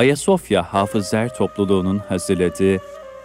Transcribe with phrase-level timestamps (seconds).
[0.00, 2.80] Ayasofya Hafızlar Topluluğu'nun hazırladığı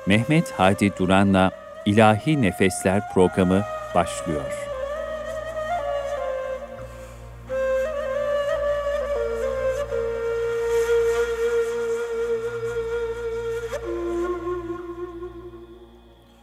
[0.07, 1.51] Mehmet Hadi Duran'la
[1.85, 3.63] İlahi Nefesler programı
[3.95, 4.41] başlıyor.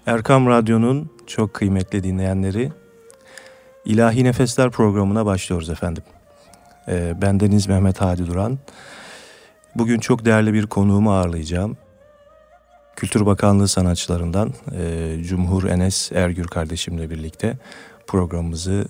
[0.07, 2.73] Erkam Radyo'nun çok kıymetli dinleyenleri,
[3.85, 6.03] İlahi Nefesler programına başlıyoruz efendim.
[6.89, 8.59] Ee, bendeniz Mehmet Hadi Duran.
[9.77, 11.77] Bugün çok değerli bir konuğumu ağırlayacağım.
[12.97, 17.59] Kültür Bakanlığı sanatçılarından e, Cumhur Enes Ergür kardeşimle birlikte
[18.07, 18.87] programımızı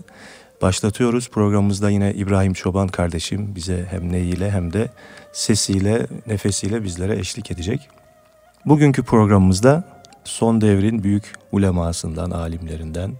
[0.63, 1.29] başlatıyoruz.
[1.31, 4.89] Programımızda yine İbrahim Çoban kardeşim bize hem neyiyle hem de
[5.33, 7.89] sesiyle, nefesiyle bizlere eşlik edecek.
[8.67, 9.85] Bugünkü programımızda
[10.25, 13.13] son devrin büyük ulemasından, alimlerinden,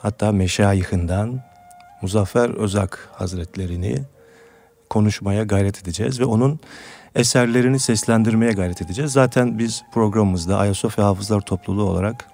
[0.00, 1.44] hatta meşayihinden
[2.02, 4.02] Muzaffer Özak Hazretlerini
[4.90, 6.60] konuşmaya gayret edeceğiz ve onun
[7.14, 9.12] eserlerini seslendirmeye gayret edeceğiz.
[9.12, 12.28] Zaten biz programımızda Ayasofya Hafızlar Topluluğu olarak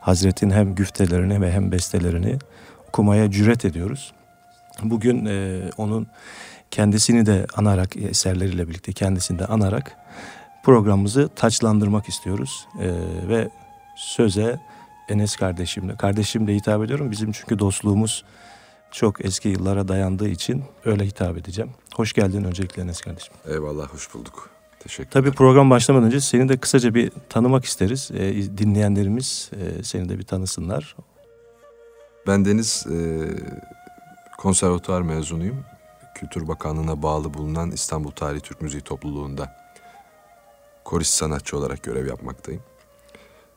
[0.00, 2.38] Hazret'in hem güftelerini ve hem bestelerini
[2.88, 4.12] okumaya cüret ediyoruz.
[4.82, 6.06] Bugün e, onun
[6.70, 9.96] kendisini de anarak, eserleriyle birlikte kendisini de anarak
[10.62, 12.66] programımızı taçlandırmak istiyoruz.
[12.80, 12.88] E,
[13.28, 13.48] ve
[13.96, 14.60] söze
[15.08, 17.10] Enes kardeşimle, kardeşimle hitap ediyorum.
[17.10, 18.24] Bizim çünkü dostluğumuz
[18.90, 21.70] çok eski yıllara dayandığı için öyle hitap edeceğim.
[21.94, 23.34] Hoş geldin öncelikle Enes kardeşim.
[23.46, 24.50] Eyvallah, hoş bulduk.
[24.80, 28.10] Teşekkür Tabii program başlamadan önce seni de kısaca bir tanımak isteriz.
[28.10, 30.96] E, dinleyenlerimiz e, seni de bir tanısınlar.
[32.26, 33.28] Ben Deniz, e,
[34.38, 35.64] konservatuar mezunuyum.
[36.14, 39.56] Kültür Bakanlığı'na bağlı bulunan İstanbul Tarih Türk Müziği Topluluğu'nda
[40.84, 42.62] korist sanatçı olarak görev yapmaktayım.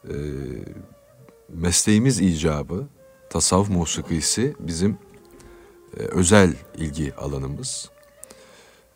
[0.04, 0.16] E,
[1.50, 2.88] mesleğimiz icabı,
[3.30, 4.98] tasavvuf musikisi bizim
[5.98, 7.90] e, özel ilgi alanımız.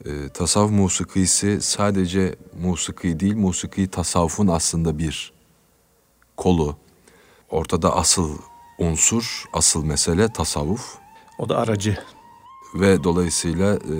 [0.05, 5.33] E, tasavvuf musikisi sadece musiki değil, musiki tasavvufun aslında bir
[6.37, 6.75] kolu.
[7.49, 8.37] Ortada asıl
[8.77, 10.97] unsur, asıl mesele tasavvuf.
[11.39, 11.97] O da aracı.
[12.75, 13.97] Ve dolayısıyla e,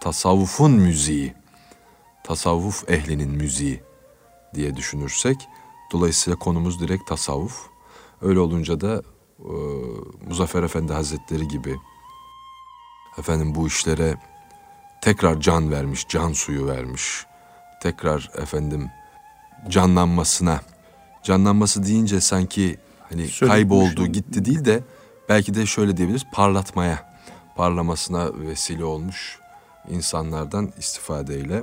[0.00, 1.34] tasavvufun müziği,
[2.24, 3.80] tasavvuf ehlinin müziği
[4.54, 5.48] diye düşünürsek,
[5.92, 7.66] dolayısıyla konumuz direkt tasavvuf.
[8.22, 9.02] Öyle olunca da
[9.38, 9.52] e,
[10.28, 11.76] Muzaffer Efendi Hazretleri gibi
[13.20, 14.14] efendim bu işlere
[15.00, 17.26] tekrar can vermiş, can suyu vermiş.
[17.82, 18.90] Tekrar efendim
[19.68, 20.60] canlanmasına,
[21.22, 24.82] canlanması deyince sanki hani Söyle kayboldu, gitti değil de
[25.28, 27.18] belki de şöyle diyebiliriz parlatmaya,
[27.56, 29.38] parlamasına vesile olmuş
[29.90, 31.62] insanlardan istifadeyle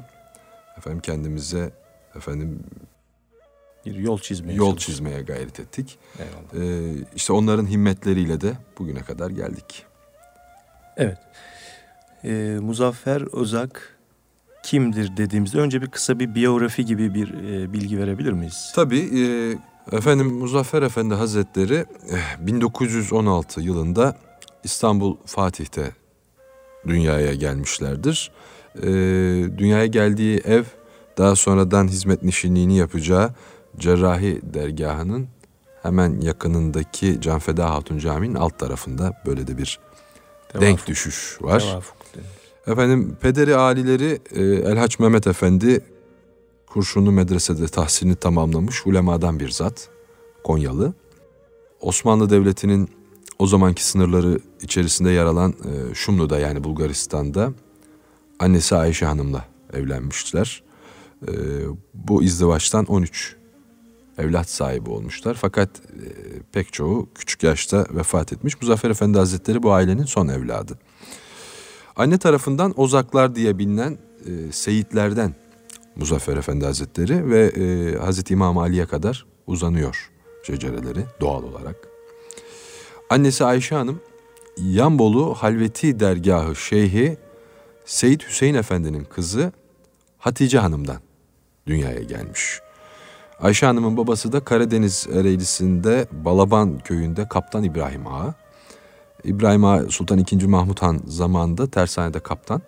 [0.78, 1.72] efendim kendimize
[2.16, 2.64] efendim
[3.86, 4.96] bir yol çizmeye yol çalıştık.
[4.96, 6.00] çizmeye gayret ettik.
[6.20, 6.68] Eyvallah.
[6.68, 9.86] Ee, işte onların himmetleriyle de bugüne kadar geldik.
[10.98, 11.18] Evet.
[12.24, 13.98] Ee, Muzaffer Özak
[14.64, 18.72] kimdir dediğimizde önce bir kısa bir biyografi gibi bir e, bilgi verebilir miyiz?
[18.76, 19.00] Tabii.
[19.00, 19.26] E,
[19.98, 21.86] efendim Muzaffer Efendi Hazretleri
[22.40, 24.18] 1916 eh, yılında
[24.64, 25.92] İstanbul Fatih'te
[26.88, 28.32] dünyaya gelmişlerdir.
[28.76, 28.88] E,
[29.58, 30.64] dünyaya geldiği ev
[31.18, 33.30] daha sonradan hizmet nişinliğini yapacağı
[33.78, 35.28] Cerrahi dergahının
[35.84, 39.80] hemen yakınındaki Canfeda Hatun Camii'nin alt tarafında böyle de bir
[40.50, 40.62] Tevafuk.
[40.62, 41.60] denk düşüş var.
[41.60, 41.98] Tevafuk.
[42.68, 45.86] Efendim pederi alileri e, Elhaç Mehmet Efendi
[46.68, 49.90] kurşunlu medresede tahsilini tamamlamış ulemadan bir zat
[50.44, 50.94] Konyalı.
[51.82, 52.90] Osmanlı Devleti'nin
[53.40, 57.54] o zamanki sınırları içerisinde yer alan e, Şumlu'da yani Bulgaristan'da
[58.40, 60.64] annesi Ayşe Hanım'la evlenmişler.
[61.28, 61.32] E,
[61.94, 63.37] bu izdivaçtan 13
[64.18, 65.34] evlat sahibi olmuşlar.
[65.34, 66.06] Fakat e,
[66.52, 68.62] pek çoğu küçük yaşta vefat etmiş.
[68.62, 70.80] Muzaffer Efendi Hazretleri bu ailenin son evladı.
[71.96, 75.36] Anne tarafından Ozaklar diye bilinen e, Seyitlerden
[75.96, 80.12] Muzaffer Efendi Hazretleri ve e, Hazreti İmam Ali'ye kadar uzanıyor
[80.44, 81.76] şecereleri doğal olarak.
[83.10, 84.02] Annesi Ayşe Hanım
[84.58, 87.18] Yanbolu Halveti Dergahı Şeyhi
[87.86, 89.52] Seyit Hüseyin Efendi'nin kızı
[90.18, 90.98] Hatice Hanım'dan
[91.68, 92.60] dünyaya gelmiş.
[93.40, 98.34] Ayşe Hanım'ın babası da Karadeniz Ereğlisi'nde Balaban köyünde Kaptan İbrahim Ağa.
[99.24, 100.48] İbrahim Ağa Sultan II.
[100.48, 102.62] Mahmut Han zamanında tersanede kaptan.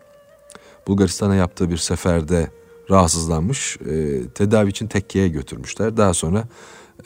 [0.87, 2.51] Bulgaristan'a yaptığı bir seferde
[2.89, 3.77] rahatsızlanmış.
[3.81, 5.97] E, tedavi için tekkeye götürmüşler.
[5.97, 6.43] Daha sonra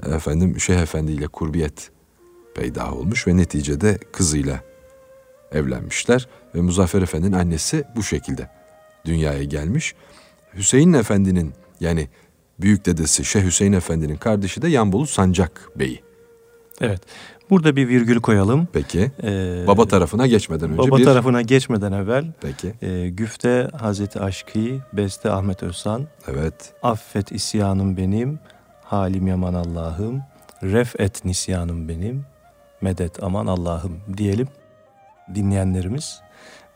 [0.05, 1.91] efendim Şeyh Efendi ile kurbiyet
[2.55, 4.59] peyda olmuş ve neticede kızıyla
[5.51, 6.27] evlenmişler.
[6.55, 8.49] Ve Muzaffer Efendi'nin annesi bu şekilde
[9.05, 9.95] dünyaya gelmiş.
[10.53, 12.09] Hüseyin Efendi'nin yani
[12.63, 16.01] büyük dedesi Şeyh Hüseyin Efendi'nin kardeşi de Yanbolu Sancak Bey'i.
[16.81, 17.01] Evet.
[17.49, 18.67] Burada bir virgül koyalım.
[18.73, 19.11] Peki.
[19.23, 21.05] Ee, baba tarafına geçmeden önce baba bir...
[21.05, 22.33] tarafına geçmeden evvel.
[22.41, 22.73] Peki.
[22.81, 26.07] E, güfte Hazreti Aşkı, Beste Ahmet Özsan.
[26.27, 26.73] Evet.
[26.83, 28.39] Affet isyanım benim,
[28.83, 30.21] halim yaman Allah'ım.
[30.63, 32.25] Ref et nisyanım benim,
[32.81, 34.47] medet aman Allah'ım diyelim.
[35.35, 36.21] Dinleyenlerimiz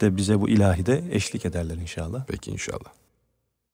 [0.02, 2.26] de bize bu ilahide eşlik ederler inşallah.
[2.28, 3.07] Peki inşallah.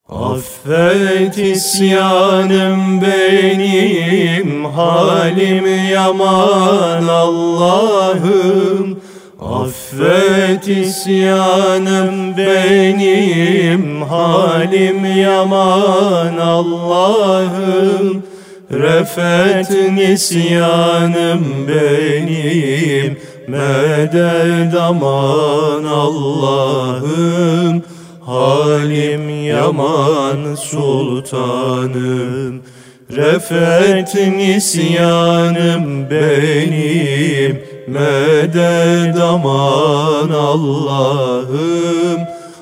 [0.09, 8.99] Affet isyanım benim, halim yaman Allah'ım.
[9.41, 18.23] Affet isyanım benim, halim yaman Allah'ım.
[18.71, 23.17] Refet nisyanım benim,
[23.47, 27.83] medet aman Allah'ım.
[28.25, 32.61] Halim yaman sultanım
[33.11, 37.61] Refet nisyanım benim.
[37.87, 42.19] Medet aman Allah'ım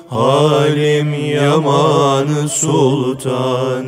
[0.08, 3.82] Halim yaman sultanım.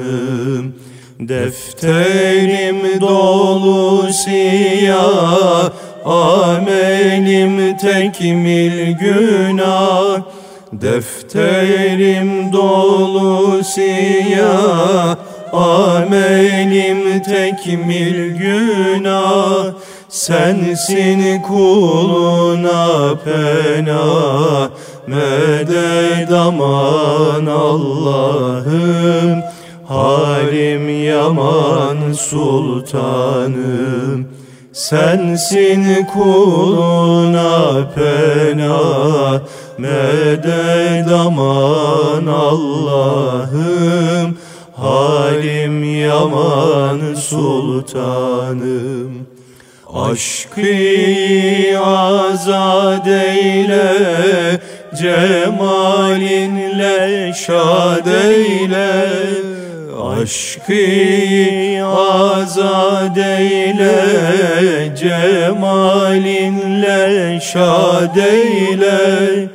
[1.21, 5.71] Defterim dolu siyah
[6.05, 10.23] Amelim tekmil günah
[10.81, 15.17] Defterim dolu siyah
[15.53, 19.73] Amelim tekmil günah.
[20.09, 24.71] Sensin kuluna pena
[25.07, 29.43] Medet aman Allah'ım.
[29.89, 33.55] Halim yaman sultanım
[34.73, 38.81] Sensin kuluna pena
[39.79, 43.85] Medet aman Allah'ım
[44.77, 49.27] Halim yaman sultanım.
[49.95, 50.61] Aşkı
[51.85, 54.61] azad eyle
[54.99, 59.09] Cemalinle şad eyle.
[60.03, 60.87] Aşkı
[61.87, 63.97] azad eyle
[64.97, 67.05] Cemalinle
[67.41, 69.49] şad eyle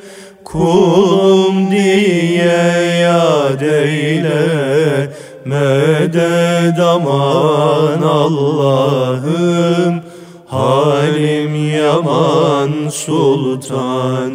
[0.52, 5.14] Kulum diye yad eyle
[5.46, 10.02] Medet aman Allah'ım.
[10.48, 14.34] Halim yaman sultanım.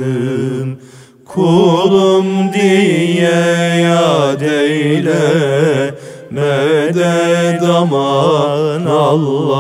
[1.27, 5.95] Kulum diye yad eyle
[6.31, 9.55] Medet aman Allah'ım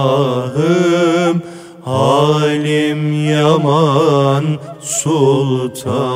[1.84, 6.14] Halim yaman sultanım.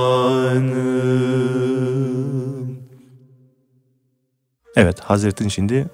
[4.76, 5.87] Evet, Hazret'in şimdi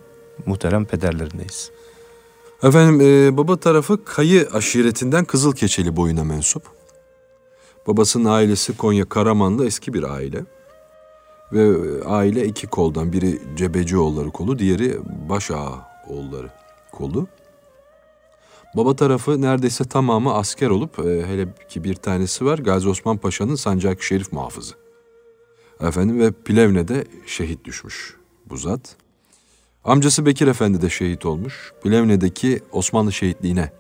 [0.47, 1.71] muhterem pederlerindeyiz.
[2.62, 6.62] Efendim e, baba tarafı Kayı aşiretinden Kızılkeçeli boyuna mensup.
[7.87, 10.44] Babasının ailesi Konya Karamanlı eski bir aile.
[11.53, 14.99] Ve e, aile iki koldan biri Cebecioğulları kolu, diğeri
[15.29, 16.50] Başağa oğulları
[16.93, 17.27] kolu.
[18.76, 23.55] Baba tarafı neredeyse tamamı asker olup e, hele ki bir tanesi var Gazi Osman Paşa'nın
[23.55, 24.75] sancak şerif muhafızı.
[25.81, 28.17] Efendim ve Plevne'de şehit düşmüş
[28.47, 28.97] bu zat.
[29.85, 31.73] Amcası Bekir Efendi de şehit olmuş.
[31.82, 33.73] Plevne'deki Osmanlı şehitliğine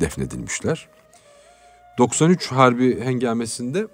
[0.00, 0.88] defnedilmişler.
[1.98, 3.86] 93 Harbi hengamesinde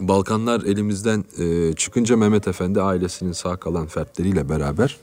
[0.00, 4.96] Balkanlar elimizden e, çıkınca Mehmet Efendi ailesinin sağ kalan fertleriyle beraber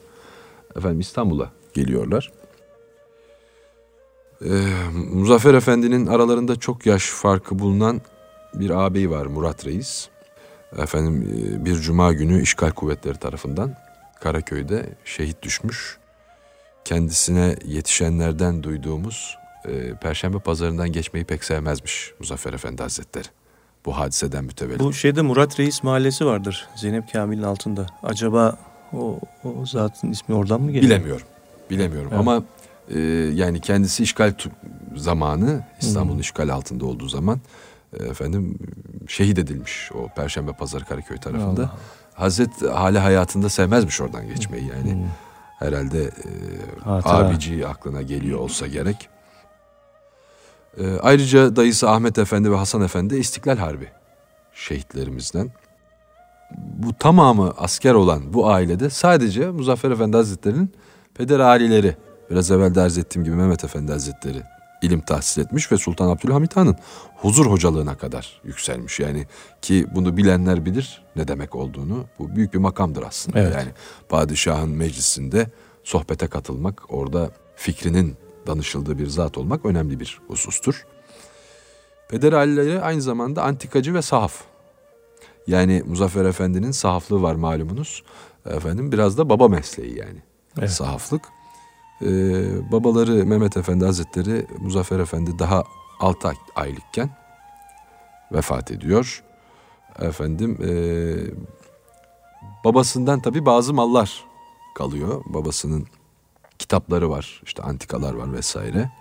[0.76, 2.32] efendim İstanbul'a geliyorlar.
[4.46, 4.50] Ee,
[5.14, 8.02] Muzaffer Efendi'nin aralarında çok yaş farkı bulunan
[8.54, 10.10] bir ağabeyi var Murat Reis.
[10.78, 13.76] Efendim e, bir cuma günü işgal kuvvetleri tarafından
[14.20, 15.98] Karaköy'de şehit düşmüş.
[16.86, 23.28] Kendisine yetişenlerden duyduğumuz e, Perşembe pazarından geçmeyi pek sevmezmiş Muzaffer Efendi Hazretleri.
[23.86, 24.80] Bu hadiseden mütevellit.
[24.80, 27.86] Bu şeyde Murat Reis mahallesi vardır Zeynep Kamil'in altında.
[28.04, 28.58] Acaba
[28.94, 30.92] o, o zatın ismi oradan mı geliyor?
[30.92, 31.28] Bilemiyorum.
[31.70, 32.20] Bilemiyorum evet.
[32.20, 32.44] ama
[32.90, 33.00] e,
[33.34, 34.34] yani kendisi işgal
[34.96, 37.40] zamanı İstanbul'un işgal altında olduğu zaman
[38.00, 38.58] e, efendim
[39.08, 41.62] şehit edilmiş o Perşembe Pazarı Karaköy tarafında.
[41.62, 41.78] Allah.
[42.14, 44.94] Hazret hali hayatında sevmezmiş oradan geçmeyi yani.
[44.94, 45.04] Hmm.
[45.60, 46.12] Herhalde e,
[46.86, 49.10] abici aklına geliyor olsa gerek.
[50.78, 53.88] E, ayrıca dayısı Ahmet Efendi ve Hasan Efendi İstiklal Harbi
[54.54, 55.52] şehitlerimizden.
[56.58, 60.74] Bu tamamı asker olan bu ailede sadece Muzaffer Efendi Hazretleri'nin
[61.14, 61.96] peder aileleri
[62.30, 64.44] biraz evvel de arz ettiğim gibi Mehmet Efendi Hazretleri
[64.82, 66.76] ilim tahsil etmiş ve Sultan Abdülhamit Han'ın
[67.16, 69.00] huzur hocalığına kadar yükselmiş.
[69.00, 69.28] Yani
[69.62, 72.06] ki bunu bilenler bilir ne demek olduğunu.
[72.20, 73.40] Bu büyük bir makamdır aslında.
[73.40, 73.54] Evet.
[73.54, 73.70] Yani
[74.10, 75.48] padişahın meclisinde
[75.84, 78.18] sohbete katılmak, orada fikrinin
[78.48, 80.86] danışıldığı bir zat olmak önemli bir husustur.
[82.10, 84.44] Peder Ali'leri aynı zamanda antikacı ve sahaf.
[85.48, 88.04] Yani Muzaffer Efendi'nin sahaflığı var malumunuz.
[88.46, 90.22] Efendim biraz da baba mesleği yani.
[90.60, 90.72] Evet.
[90.72, 91.22] Sahaflık.
[92.02, 95.64] Ee, babaları Mehmet Efendi Hazretleri Muzaffer Efendi daha
[96.00, 97.10] 6 aylıkken
[98.32, 99.24] vefat ediyor.
[100.00, 100.72] Efendim e,
[102.66, 104.24] babasından tabi bazı mallar
[104.76, 105.22] kalıyor.
[105.26, 105.88] Babasının
[106.60, 108.92] kitapları var, işte antikalar var vesaire.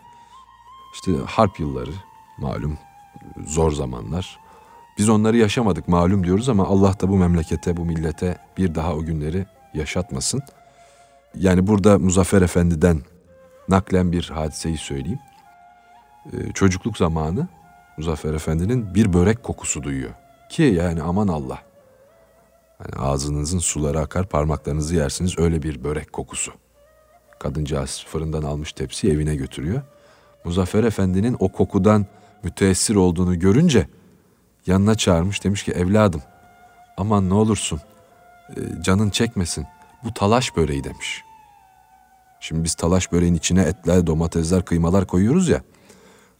[0.95, 1.93] İşte harp yılları
[2.39, 2.79] malum
[3.47, 4.41] zor zamanlar.
[4.99, 9.01] Biz onları yaşamadık malum diyoruz ama Allah da bu memlekete, bu millete bir daha o
[9.01, 10.43] günleri yaşatmasın.
[11.37, 13.01] Yani burada Muzaffer Efendi'den
[13.69, 15.19] naklen bir hadiseyi söyleyeyim.
[16.33, 17.49] Ee, çocukluk zamanı
[17.97, 20.15] Muzaffer Efendi'nin bir börek kokusu duyuyor.
[20.51, 21.59] Ki yani aman Allah.
[22.81, 26.53] Yani ağzınızın suları akar, parmaklarınızı yersiniz öyle bir börek kokusu.
[27.39, 29.83] Kadıncağız fırından almış tepsi evine götürüyor.
[30.45, 32.07] Muzaffer Efendi'nin o kokudan
[32.43, 33.89] müteessir olduğunu görünce
[34.67, 36.23] yanına çağırmış demiş ki evladım
[36.97, 37.81] aman ne olursun
[38.51, 39.67] e, canın çekmesin
[40.05, 41.26] bu talaş böreği demiş.
[42.47, 45.63] Şimdi biz talaş böreğin içine etler, domatesler, kıymalar koyuyoruz ya.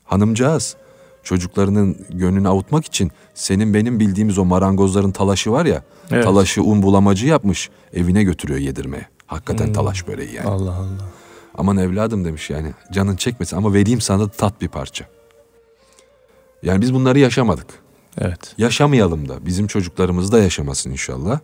[0.05, 0.77] Hanımcağız
[1.23, 5.83] çocuklarının gönlünü avutmak için senin benim bildiğimiz o marangozların talaşı var ya.
[6.11, 6.25] Evet.
[6.25, 9.07] Talaşı un bulamacı yapmış evine götürüyor yedirmeye.
[9.27, 9.73] Hakikaten hmm.
[9.73, 10.49] talaş böreği yani.
[10.49, 11.11] Allah Allah.
[11.55, 15.07] Aman evladım demiş yani canın çekmesin ama vereyim sana tat bir parça.
[16.63, 17.67] Yani biz bunları yaşamadık.
[18.19, 18.55] Evet.
[18.59, 21.41] Yaşamayalım da bizim çocuklarımız da yaşamasın inşallah.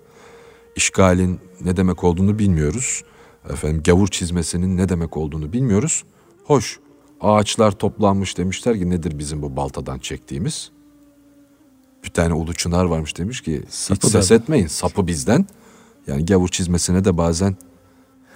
[0.77, 3.03] İşgalin ne demek olduğunu bilmiyoruz.
[3.51, 6.05] Efendim gavur çizmesinin ne demek olduğunu bilmiyoruz.
[6.45, 6.81] Hoş
[7.21, 10.71] ağaçlar toplanmış demişler ki nedir bizim bu baltadan çektiğimiz?
[12.05, 15.47] Bir tane ulu çınar varmış demiş ki sapı hiç ses etmeyin sapı bizden.
[16.07, 17.57] Yani gavur çizmesine de bazen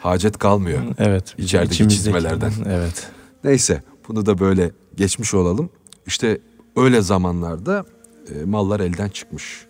[0.01, 0.83] hacet kalmıyor.
[0.99, 1.35] Evet.
[1.39, 2.53] İçerideki çizmelerden.
[2.67, 3.11] Evet.
[3.45, 5.71] Neyse bunu da böyle geçmiş olalım.
[6.07, 6.41] İşte
[6.77, 7.85] öyle zamanlarda
[8.35, 9.67] e, mallar elden çıkmış.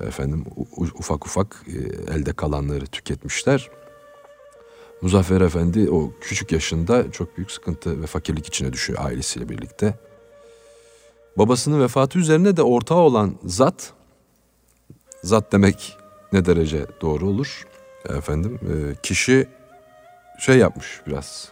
[0.00, 0.44] Efendim
[0.76, 3.70] ufak ufak e, elde kalanları tüketmişler.
[5.02, 9.98] Muzaffer Efendi o küçük yaşında çok büyük sıkıntı ve fakirlik içine düşüyor ailesiyle birlikte.
[11.38, 13.92] Babasının vefatı üzerine de ortağı olan zat,
[15.22, 15.96] zat demek
[16.32, 17.66] ne derece doğru olur?
[18.08, 19.48] Efendim e, kişi
[20.38, 21.48] şey yapmış biraz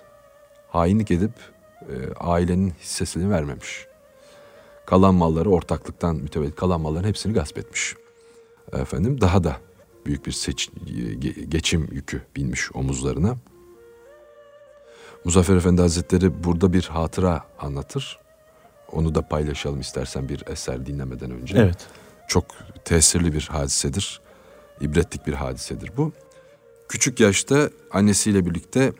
[0.69, 1.33] hainlik edip
[1.81, 3.87] e, ailenin hissesini vermemiş.
[4.87, 7.95] Kalan malları ortaklıktan mütevellit kalan malların hepsini gasp etmiş.
[8.73, 9.57] Efendim daha da
[10.07, 10.71] büyük bir seç,
[11.49, 13.37] geçim yükü binmiş omuzlarına.
[15.25, 18.19] Muzaffer Efendi Hazretleri burada bir hatıra anlatır.
[18.93, 21.59] Onu da paylaşalım istersen bir eser dinlemeden önce.
[21.59, 21.87] Evet.
[22.29, 22.45] Çok
[22.85, 24.21] tesirli bir hadisedir.
[24.81, 26.13] İbretlik bir hadisedir bu.
[26.89, 28.93] Küçük yaşta annesiyle birlikte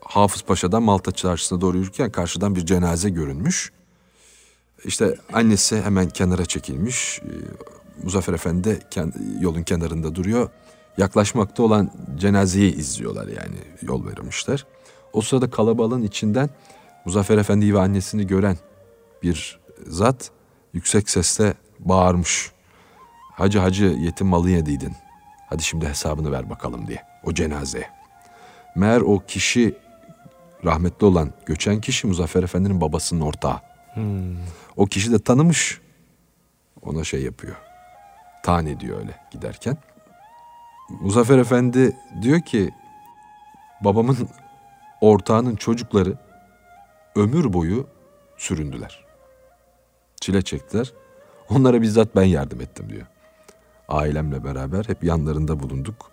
[0.00, 3.72] Hafız Paşa'dan Malta Çarşısı'na doğru yürürken karşıdan bir cenaze görünmüş.
[4.84, 7.20] İşte annesi hemen kenara çekilmiş.
[8.02, 8.80] Muzaffer Efendi de
[9.40, 10.50] yolun kenarında duruyor.
[10.98, 14.66] Yaklaşmakta olan cenazeyi izliyorlar yani yol vermişler.
[15.12, 16.50] O sırada kalabalığın içinden
[17.04, 18.56] Muzaffer Efendi'yi ve annesini gören
[19.22, 20.30] bir zat
[20.72, 22.50] yüksek sesle bağırmış.
[23.32, 24.92] Hacı hacı yetim malı yediydin.
[25.48, 27.90] Hadi şimdi hesabını ver bakalım diye o cenazeye.
[28.76, 29.76] Meğer o kişi
[30.64, 33.60] rahmetli olan göçen kişi Muzaffer Efendi'nin babasının ortağı.
[33.94, 34.36] Hmm.
[34.76, 35.80] O kişi de tanımış.
[36.82, 37.56] Ona şey yapıyor.
[38.46, 39.76] Tan ediyor öyle giderken.
[41.00, 42.70] Muzaffer Efendi diyor ki
[43.80, 44.28] babamın
[45.00, 46.18] ortağının çocukları
[47.16, 47.86] ömür boyu
[48.36, 49.04] süründüler.
[50.20, 50.92] Çile çektiler.
[51.50, 53.06] Onlara bizzat ben yardım ettim diyor.
[53.88, 56.10] Ailemle beraber hep yanlarında bulunduk.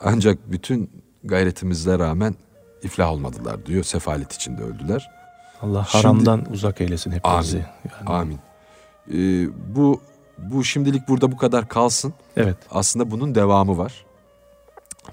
[0.00, 0.90] Ancak bütün
[1.24, 2.34] gayretimizle rağmen
[2.82, 3.84] iflah olmadılar diyor.
[3.84, 5.10] Sefalet içinde öldüler.
[5.62, 7.56] Allah haramdan Şimdi, uzak eylesin hepimizi.
[7.56, 8.08] Amin.
[8.08, 8.08] Yani.
[8.08, 8.38] Amin.
[9.08, 10.00] Ee, bu
[10.38, 12.14] bu şimdilik burada bu kadar kalsın.
[12.36, 12.56] Evet.
[12.70, 14.04] Aslında bunun devamı var.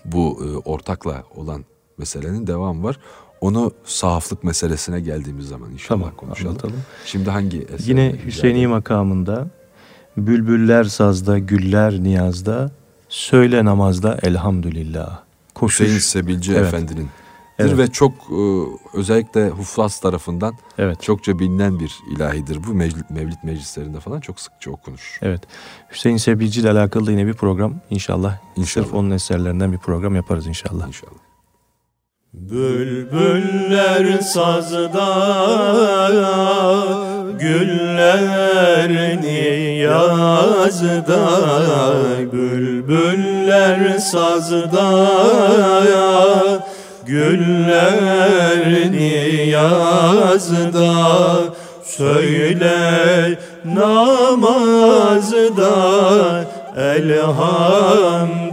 [0.06, 1.65] Bu e, ortakla olan
[1.98, 3.00] meselenin devamı var.
[3.42, 6.50] Onu sahaflık meselesine geldiğimiz zaman inşallah tamam, konuşalım.
[6.50, 6.84] Anlatalım.
[7.06, 7.68] Şimdi hangi?
[7.80, 9.48] Yine Hüseyini makamında
[10.18, 12.72] Bülbüller sazda, güller niyazda,
[13.10, 15.20] söyle namazda elhamdülillah.
[15.53, 15.80] Koşuş.
[15.80, 16.68] Hüseyin Sebilci evet.
[16.68, 17.10] Efendi'nin
[17.60, 17.77] evet.
[17.77, 18.43] ve çok e,
[18.93, 21.01] özellikle Huflas tarafından evet.
[21.01, 22.60] çokça bilinen bir ilahidir.
[22.67, 25.19] Bu mevlid, mevlid meclislerinde falan çok sıkça okunur.
[25.22, 25.41] Evet.
[25.91, 28.38] Hüseyin Sebilci ile alakalı yine bir program inşallah.
[28.55, 28.86] İnşallah.
[28.86, 30.88] Sırf onun eserlerinden bir program yaparız inşallah.
[30.88, 31.24] İnşallah.
[32.33, 35.07] Bülbüller sazda
[37.39, 40.74] Güller niyazda
[42.31, 45.10] Bülbüller sazda
[47.05, 50.24] Güller niyazda
[51.83, 54.53] Söyle namazda.
[56.77, 58.43] Elhamdülillah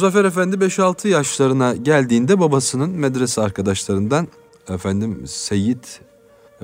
[0.00, 4.28] Muzaffer Efendi 5-6 yaşlarına geldiğinde babasının medrese arkadaşlarından
[4.68, 5.84] efendim Seyyid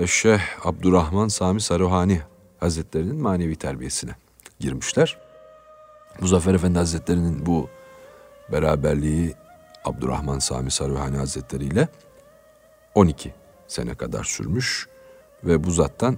[0.06, 2.22] Şeyh Abdurrahman Sami Saruhani
[2.60, 4.10] Hazretlerinin manevi terbiyesine
[4.60, 5.18] girmişler.
[6.20, 7.68] Muzaffer Efendi Hazretleri'nin bu
[8.52, 9.34] beraberliği
[9.84, 11.88] Abdurrahman Sami Saruhani Hazretleri ile
[12.94, 13.34] 12
[13.68, 14.88] sene kadar sürmüş
[15.44, 16.16] ve bu zattan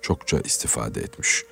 [0.00, 1.44] çokça istifade etmiş.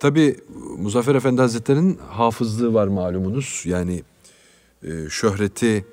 [0.00, 0.36] Tabi
[0.78, 3.62] Muzaffer Efendi Hazretleri'nin hafızlığı var malumunuz.
[3.64, 4.02] Yani
[4.82, 5.86] e, şöhreti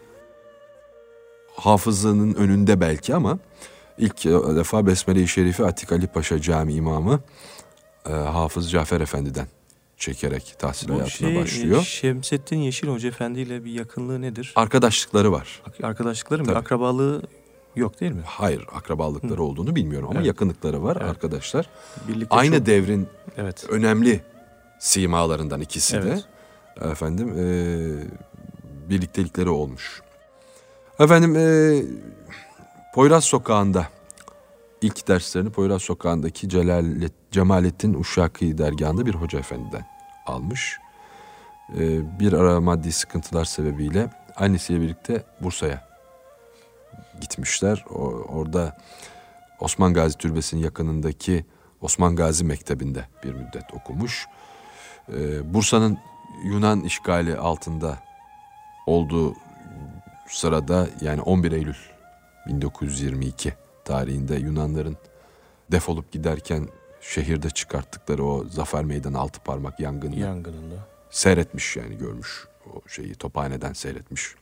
[1.55, 3.39] hafızlığının önünde belki ama
[3.97, 7.19] ilk defa Besmele-i Şerifi Atik Ali Paşa Cami imamı
[8.09, 9.47] e, Hafız Cafer Efendi'den
[9.97, 11.83] çekerek tahsil Bu hayatına şey, başlıyor.
[11.83, 14.53] Şemsettin Yeşil Hoca Efendi ile bir yakınlığı nedir?
[14.55, 15.61] Arkadaşlıkları var.
[15.83, 16.47] Arkadaşlıkları mı?
[16.47, 16.57] Tabii.
[16.57, 17.21] Akrabalığı
[17.75, 18.21] yok değil mi?
[18.25, 19.43] Hayır akrabalıkları Hı.
[19.43, 20.27] olduğunu bilmiyorum ama Evet.
[20.27, 21.09] yakınlıkları var Evet.
[21.09, 21.69] arkadaşlar.
[22.07, 23.07] Birlikte Aynı çok- devrin
[23.38, 23.65] Evet.
[23.69, 24.21] önemli
[24.79, 26.25] simalarından ikisi Evet.
[26.81, 27.45] de efendim e,
[28.89, 30.01] birliktelikleri olmuş.
[30.99, 31.45] Efendim e,
[32.95, 33.88] Poyraz Sokağı'nda
[34.81, 39.85] ilk derslerini Poyraz Sokağı'ndaki Celalet, Cemalettin Uşşaki dergahında bir hoca efendiden
[40.25, 40.77] almış.
[41.77, 41.79] E,
[42.19, 45.88] bir ara maddi sıkıntılar sebebiyle annesiyle birlikte Bursa'ya
[47.21, 47.86] gitmişler.
[47.89, 48.77] O, orada
[49.60, 51.45] Osman Gazi Türbesi'nin yakınındaki
[51.81, 54.27] Osman Gazi Mektebi'nde bir müddet okumuş.
[55.13, 55.97] Ee, Bursa'nın
[56.43, 57.97] Yunan işgali altında
[58.86, 59.36] olduğu
[60.27, 61.75] sırada yani 11 Eylül
[62.47, 63.53] 1922
[63.86, 64.97] tarihinde Yunanların
[65.71, 66.67] defolup giderken
[67.01, 70.75] şehirde çıkarttıkları o Zafer Meydanı altı parmak yangını Yangınında.
[71.10, 74.36] seyretmiş yani görmüş o şeyi tophaneden seyretmiş.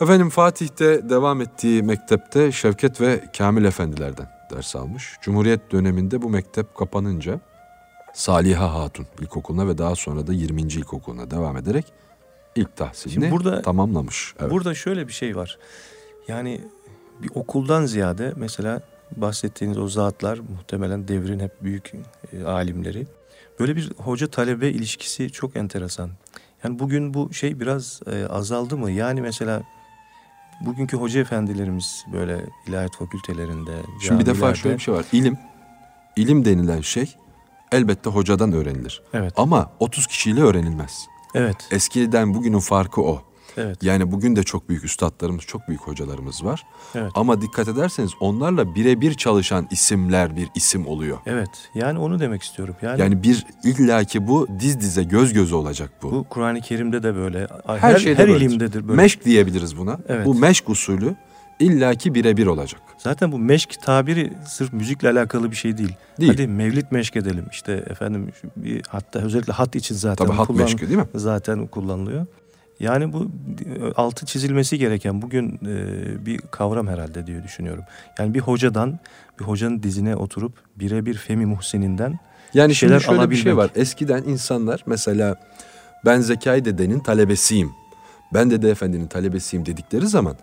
[0.00, 5.16] Efendim Fatih'te devam ettiği mektepte Şevket ve Kamil Efendilerden ders almış.
[5.22, 7.40] Cumhuriyet döneminde bu mektep kapanınca
[8.14, 10.62] Saliha Hatun İlkokulu'na ve daha sonra da 20.
[10.62, 11.84] İlkokulu'na devam ederek
[12.56, 14.34] ilk tahsilini Şimdi burada- tamamlamış.
[14.40, 14.50] Evet.
[14.50, 15.58] Burada şöyle bir şey var.
[16.28, 16.60] Yani
[17.22, 18.80] bir okuldan ziyade mesela
[19.16, 21.92] bahsettiğiniz o zatlar muhtemelen devrin hep büyük
[22.32, 23.06] e, alimleri.
[23.60, 26.10] Böyle bir hoca talebe ilişkisi çok enteresan.
[26.64, 28.90] Yani bugün bu şey biraz e, azaldı mı?
[28.90, 29.62] Yani mesela
[30.60, 35.06] bugünkü hoca efendilerimiz böyle ilahiyat fakültelerinde, Şimdi bir defa şöyle bir şey var.
[35.12, 35.38] İlim,
[36.16, 37.14] ilim denilen şey
[37.72, 39.02] elbette hocadan öğrenilir.
[39.14, 39.32] Evet.
[39.36, 41.06] Ama 30 kişiyle öğrenilmez.
[41.34, 41.68] Evet.
[41.70, 43.22] Eskiden bugünün farkı o.
[43.58, 43.82] Evet.
[43.82, 46.66] Yani bugün de çok büyük üstadlarımız, çok büyük hocalarımız var.
[46.94, 47.12] Evet.
[47.14, 51.18] Ama dikkat ederseniz onlarla birebir çalışan isimler bir isim oluyor.
[51.26, 51.50] Evet.
[51.74, 52.74] Yani onu demek istiyorum.
[52.82, 56.12] Yani, Yani bir illaki bu diz dize göz göze olacak bu.
[56.12, 57.46] bu Kur'an-ı Kerim'de de böyle.
[57.66, 58.40] Her, her her, şeyde böyledir.
[58.40, 59.02] ilimdedir böyle.
[59.02, 59.98] Meşk diyebiliriz buna.
[60.08, 60.26] Evet.
[60.26, 61.16] Bu meşk usulü
[61.60, 62.80] illaki birebir olacak.
[62.98, 65.92] Zaten bu meşk tabiri sırf müzikle alakalı bir şey değil.
[66.20, 66.32] Değil.
[66.32, 67.44] Hadi mevlit meşk edelim.
[67.52, 71.06] İşte efendim bir hatta özellikle hat için zaten Tabii hat meşki değil mi?
[71.14, 72.26] zaten kullanılıyor.
[72.80, 73.30] Yani bu
[73.96, 77.84] altı çizilmesi gereken bugün e, bir kavram herhalde diye düşünüyorum.
[78.18, 78.98] Yani bir hocadan,
[79.40, 82.18] bir hocanın dizine oturup birebir Femi Muhsin'inden
[82.54, 83.76] Yani şeyler şöyle bir şey alabilmek.
[83.76, 83.82] var.
[83.82, 85.36] Eskiden insanlar mesela
[86.04, 87.70] ben Zekai dedenin talebesiyim.
[88.34, 90.36] Ben Dede Efendi'nin talebesiyim dedikleri zaman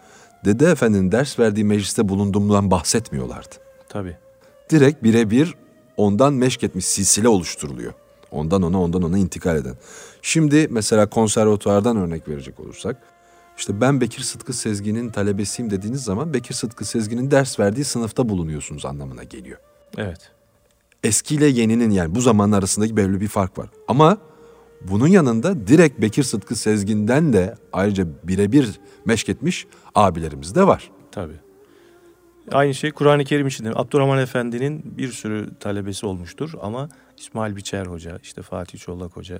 [0.45, 3.55] Dede Efendi'nin ders verdiği mecliste bulunduğumdan bahsetmiyorlardı.
[3.89, 4.15] tabii
[4.69, 5.53] Direkt birebir
[5.97, 7.93] ondan meşk etmiş silsile oluşturuluyor.
[8.31, 9.75] Ondan ona ondan ona intikal eden.
[10.21, 12.97] Şimdi mesela konservatuvardan örnek verecek olursak
[13.57, 18.85] işte ben Bekir Sıtkı Sezgin'in talebesiyim dediğiniz zaman Bekir Sıtkı Sezgin'in ders verdiği sınıfta bulunuyorsunuz
[18.85, 19.57] anlamına geliyor
[19.97, 20.31] evet.
[21.03, 23.69] eskiyle yeninin yani bu zaman arasındaki belli bir fark var.
[23.87, 24.17] Ama
[24.81, 30.91] bunun yanında direkt Bekir Sıtkı Sezgin'den de ayrıca birebir meşk etmiş abilerimiz de var.
[31.11, 31.44] Tabii.
[32.51, 33.71] Aynı şey Kur'an-ı Kerim için de.
[33.75, 39.39] Abdurrahman Efendi'nin bir sürü talebesi olmuştur ama İsmail Biçer Hoca, işte Fatih Çolak Hoca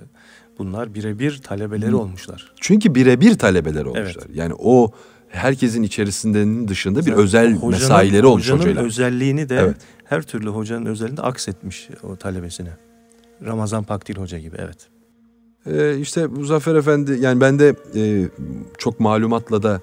[0.58, 1.98] bunlar birebir talebeleri Hı.
[1.98, 2.52] olmuşlar.
[2.60, 4.24] Çünkü birebir talebeler olmuşlar.
[4.34, 4.90] Yani o
[5.28, 8.82] herkesin içerisindenin dışında bir özel Hocanın- mesaileri olmuş hocanın hocayla.
[8.82, 9.76] özelliğini de Evet.
[10.04, 12.70] her türlü hocanın özelliğini de aksetmiş o talebesine.
[13.44, 14.76] Ramazan Pakdil Hoca gibi evet.
[15.66, 18.28] Ee, işte Muzaffer Efendi yani ben de e,
[18.78, 19.80] çok malumatla da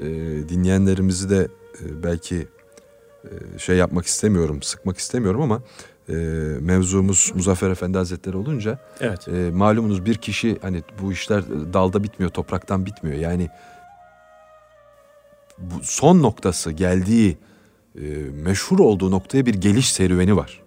[0.00, 0.04] e,
[0.48, 1.48] dinleyenlerimizi de
[1.84, 2.46] e, belki
[3.58, 5.62] şey yapmak istemiyorum, sıkmak istemiyorum ama
[6.08, 6.12] e,
[6.60, 9.28] mevzumuz Muzaffer Efendi Hazretleri olunca Evet.
[9.28, 13.18] e, malumunuz bir kişi hani bu işler dalda bitmiyor, topraktan bitmiyor.
[13.18, 13.48] Yani
[15.58, 17.36] bu son noktası geldiği
[17.94, 18.00] e,
[18.42, 20.62] meşhur olduğu noktaya bir geliş serüveni var.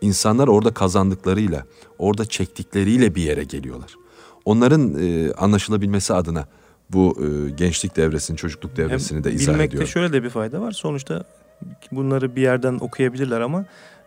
[0.00, 1.64] İnsanlar orada kazandıklarıyla,
[1.98, 3.94] orada çektikleriyle bir yere geliyorlar.
[4.44, 6.46] Onların e, anlaşılabilmesi adına
[6.90, 9.88] bu e, gençlik devresini, çocukluk devresini de izah Bilmekte ediyorum.
[9.88, 10.72] şöyle de bir fayda var.
[10.72, 11.24] Sonuçta
[11.92, 13.64] bunları bir yerden okuyabilirler ama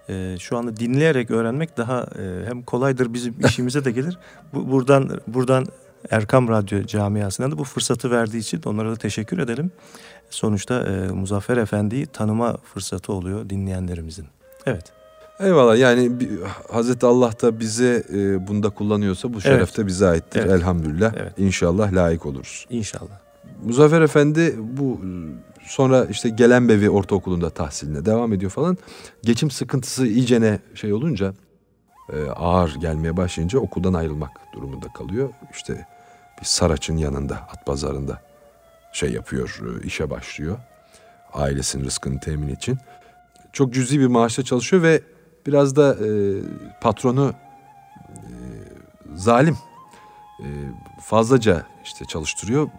[0.10, 4.18] e, şu anda dinleyerek öğrenmek daha e, hem kolaydır bizim işimize de gelir.
[4.54, 5.66] Bu, buradan buradan
[6.10, 9.72] Erkam Radyo camiasına da bu fırsatı verdiği için onlara da teşekkür edelim.
[10.30, 14.26] Sonuçta e, Muzaffer Efendi'yi tanıma fırsatı oluyor dinleyenlerimizin.
[14.66, 14.98] Evet.
[15.40, 16.12] Eyvallah yani
[16.72, 20.52] Hazreti Allah da bize e, bunda kullanıyorsa bu şeref de bize aittir Evet.
[20.52, 21.14] elhamdülillah.
[21.18, 21.34] Evet.
[21.38, 22.66] İnşallah layık oluruz.
[22.70, 23.20] İnşallah.
[23.64, 25.02] Muzaffer Efendi bu
[25.68, 28.78] sonra işte Gelenbevi Ortaokulu'nda tahsiline devam ediyor falan.
[29.24, 31.34] Geçim sıkıntısı iyicene şey olunca
[32.14, 35.30] e, ağır gelmeye başlayınca okuldan ayrılmak durumunda kalıyor.
[35.52, 35.88] İşte
[36.42, 38.22] bir Saraç'ın yanında at pazarında
[38.94, 40.58] şey yapıyor e, işe başlıyor.
[41.34, 42.78] Ailesinin rızkını temin için.
[43.54, 45.02] Çok cüzi bir maaşla çalışıyor ve
[45.48, 46.10] biraz da e,
[46.82, 47.34] patronu
[48.10, 48.32] e,
[49.16, 49.58] zalim.
[50.40, 50.48] E,
[51.02, 52.70] fazlaca işte çalıştırıyor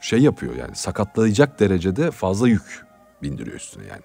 [0.00, 2.84] şey yapıyor yani sakatlayacak derecede fazla yük
[3.22, 4.02] bindiriyor üstüne yani.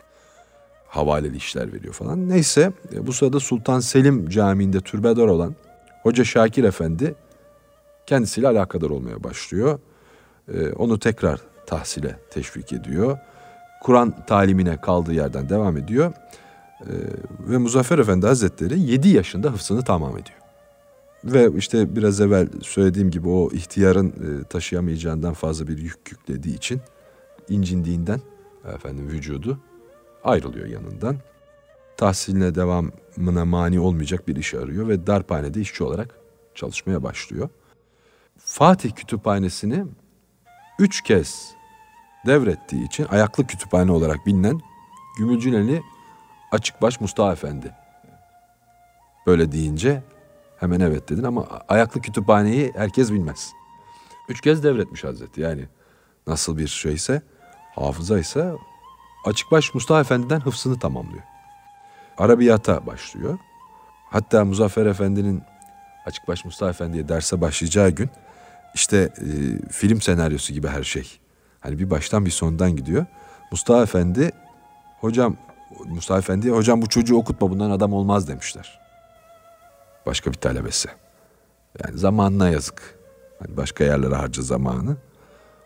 [0.88, 2.30] Havaleli işler veriyor falan.
[2.30, 5.56] Neyse e, bu sırada Sultan Selim Camii'nde türbedar olan
[6.04, 7.16] Hoca Şakir Efendi
[8.06, 9.80] kendisiyle alakadar olmaya başlıyor.
[10.54, 13.18] E, Onu tekrar tahsile teşvik ediyor.
[13.82, 16.14] Kur'an talimine kaldığı yerden devam ediyor.
[16.82, 16.92] E,
[17.40, 20.40] Ve Muzaffer Efendi Hazretleri 7 yaşında hıfzını tamam ediyor.
[21.26, 26.82] Ve işte biraz evvel söylediğim gibi o ihtiyarın e, taşıyamayacağından fazla bir yük yüklediği için
[27.50, 28.22] incindiğinden
[28.76, 29.60] efendim vücudu
[30.24, 31.18] ayrılıyor yanından.
[31.98, 36.20] Tahsiline devamına mani olmayacak bir iş arıyor ve darphanede işçi olarak
[36.56, 37.50] çalışmaya başlıyor.
[38.38, 39.86] Fatih Kütüphanesi'ni
[40.80, 41.52] üç kez
[42.26, 44.62] devrettiği için ayaklı kütüphane olarak bilinen
[45.18, 45.82] Gümülcüneli
[46.52, 47.72] Açıkbaş Mustafa Efendi.
[49.28, 50.04] Böyle deyince
[50.66, 53.54] hemen evet dedin ama ayaklı kütüphaneyi herkes bilmez.
[54.30, 55.66] Üç kez devretmiş Hazreti yani
[56.28, 57.22] nasıl bir şeyse
[57.76, 58.56] hafızaysa
[59.26, 61.24] Açıkbaş Mustafa Efendi'den hıfzını tamamlıyor.
[62.18, 63.38] Arabiyata başlıyor.
[64.10, 65.44] Hatta Muzaffer Efendi'nin
[66.06, 68.10] Açıkbaş Mustafa Efendi'ye derse başlayacağı gün
[68.76, 69.28] işte e,
[69.72, 71.20] film senaryosu gibi her şey.
[71.60, 73.06] Hani bir baştan bir sondan gidiyor.
[73.52, 74.32] Mustafa Efendi
[75.02, 75.36] hocam
[75.86, 78.85] Mustafa Efendi'ye hocam bu çocuğu okutma bundan adam olmaz demişler.
[80.06, 80.90] Başka bir talebesi.
[81.84, 83.00] Yani zamanına yazık.
[83.40, 84.98] Hani başka yerlere harca zamanı.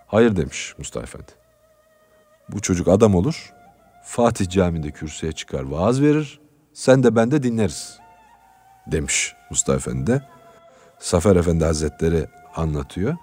[0.08, 1.32] Hayır demiş Mustafa Efendi.
[2.50, 3.54] Bu çocuk adam olur.
[4.04, 6.40] Fatih Camii'nde kürsüye çıkar vaaz verir.
[6.74, 8.00] Sen de ben de dinleriz.
[8.88, 10.22] Demiş Mustafa Efendi de.
[11.00, 13.18] Safer Efendi Hazretleri anlatıyor.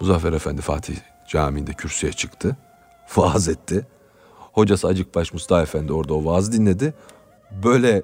[0.00, 0.96] Muzaffer Efendi Fatih
[1.28, 2.56] Camii'nde kürsüye çıktı.
[3.16, 3.86] Vaaz etti.
[4.52, 6.94] Hocası Acıkbaş Mustafa Efendi orada o vaaz dinledi.
[7.64, 8.02] Böyle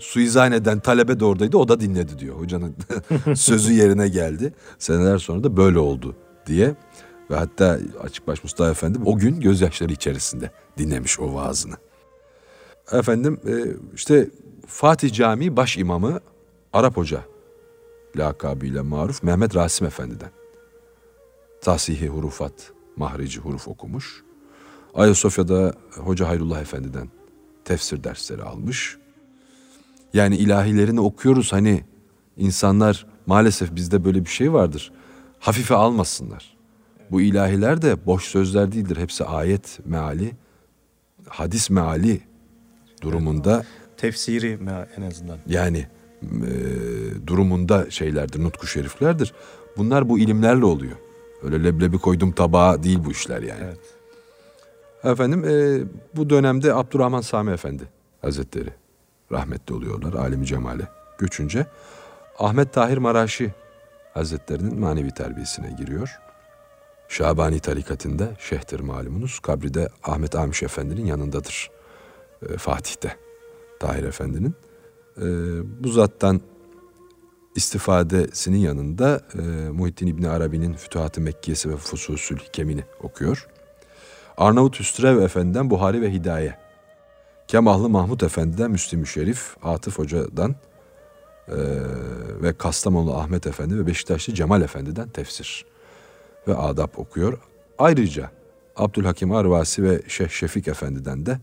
[0.00, 2.36] suizan eden talebe de oradaydı o da dinledi diyor.
[2.36, 2.74] Hocanın
[3.34, 4.54] sözü yerine geldi.
[4.78, 6.16] Seneler sonra da böyle oldu
[6.46, 6.74] diye.
[7.30, 11.74] Ve hatta Açıkbaş Mustafa Efendi o gün gözyaşları içerisinde dinlemiş o vaazını.
[12.92, 13.52] Efendim e,
[13.94, 14.30] işte
[14.66, 16.20] Fatih Camii baş imamı
[16.72, 17.24] Arap Hoca
[18.16, 20.30] lakabıyla maruf Mehmet Rasim Efendi'den.
[21.60, 24.22] Tahsihi hurufat, mahrici huruf okumuş.
[24.94, 27.08] Ayasofya'da Hoca Hayrullah Efendi'den
[27.64, 28.98] tefsir dersleri almış.
[30.14, 31.84] Yani ilahilerini okuyoruz hani
[32.36, 34.92] insanlar maalesef bizde böyle bir şey vardır.
[35.38, 36.56] Hafife almasınlar.
[37.10, 38.96] Bu ilahiler de boş sözler değildir.
[38.96, 40.32] Hepsi ayet meali,
[41.28, 42.20] hadis meali
[43.02, 43.64] durumunda.
[43.96, 44.58] Tefsiri
[44.96, 45.38] en azından.
[45.46, 45.86] Yani
[46.22, 46.50] e,
[47.26, 49.34] durumunda şeylerdir, nutku şeriflerdir.
[49.76, 50.96] Bunlar bu ilimlerle oluyor.
[51.42, 53.60] Öyle leblebi koydum tabağa değil bu işler yani.
[53.64, 53.78] Evet.
[55.04, 55.84] Efendim e,
[56.16, 57.84] bu dönemde Abdurrahman Sami Efendi
[58.22, 58.70] Hazretleri
[59.32, 61.66] rahmetli oluyorlar alemi cemale göçünce.
[62.38, 63.54] Ahmet Tahir Maraşi
[64.14, 66.18] Hazretlerinin manevi terbiyesine giriyor.
[67.08, 69.40] Şabani tarikatında şeyhtir malumunuz.
[69.40, 71.70] Kabri de Ahmet Amiş Efendi'nin yanındadır.
[72.48, 73.16] E, Fatih'te
[73.80, 74.54] Tahir Efendi'nin.
[75.16, 75.24] E,
[75.84, 76.40] bu zattan
[77.56, 83.48] istifadesinin yanında e, Muhittin İbni Arabi'nin Fütuhat-ı Mekkiyesi ve Fususül Hikemini okuyor.
[84.36, 86.65] Arnavut Hüstrev Efendi'den Buhari ve Hidaye.
[87.48, 91.56] Kemahlı Mahmut Efendi'den Müslim-i Şerif, Atıf Hoca'dan e,
[92.42, 95.64] ve Kastamonu Ahmet Efendi ve Beşiktaşlı Cemal Efendi'den tefsir
[96.48, 97.38] ve adab okuyor.
[97.78, 98.30] Ayrıca
[98.76, 101.38] Abdülhakim Arvasi ve Şeyh Şefik Efendi'den de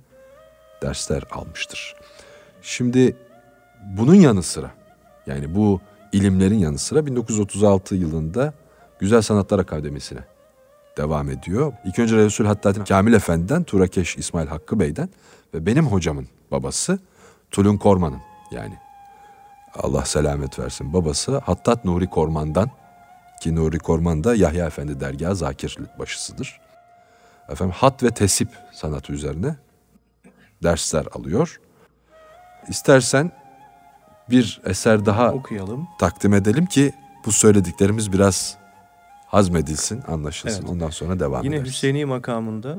[0.82, 1.96] dersler almıştır.
[2.62, 3.18] Şimdi
[3.98, 4.72] bunun yanı sıra
[5.28, 8.54] yani bu ilimlerin yanı sıra 1936 yılında
[9.00, 10.20] Güzel Sanatlar Akademisi'ne
[10.98, 11.74] devam ediyor.
[11.86, 15.10] İlk önce Resul Hattatin Kamil Efendi'den, Turakeş İsmail Hakkı Bey'den
[15.54, 17.00] ve benim hocamın babası
[17.52, 18.78] Tulun Korman'ın yani
[19.76, 22.70] Allah selamet versin babası Hattat Nuri Korman'dan
[23.42, 26.62] ki Nuri Korman da Yahya Efendi dergahı zakir başısıdır.
[27.50, 29.56] Efendim hat ve tesip sanatı üzerine
[30.64, 31.60] dersler alıyor.
[32.68, 33.32] İstersen
[34.30, 35.88] bir eser daha okuyalım.
[36.00, 36.94] Takdim edelim ki
[37.26, 38.58] bu söylediklerimiz biraz
[39.28, 40.62] hazmedilsin, anlaşılsın.
[40.62, 40.70] Evet.
[40.70, 41.68] Ondan sonra devam Yine ederiz.
[41.68, 42.78] Yine Hüseyini makamında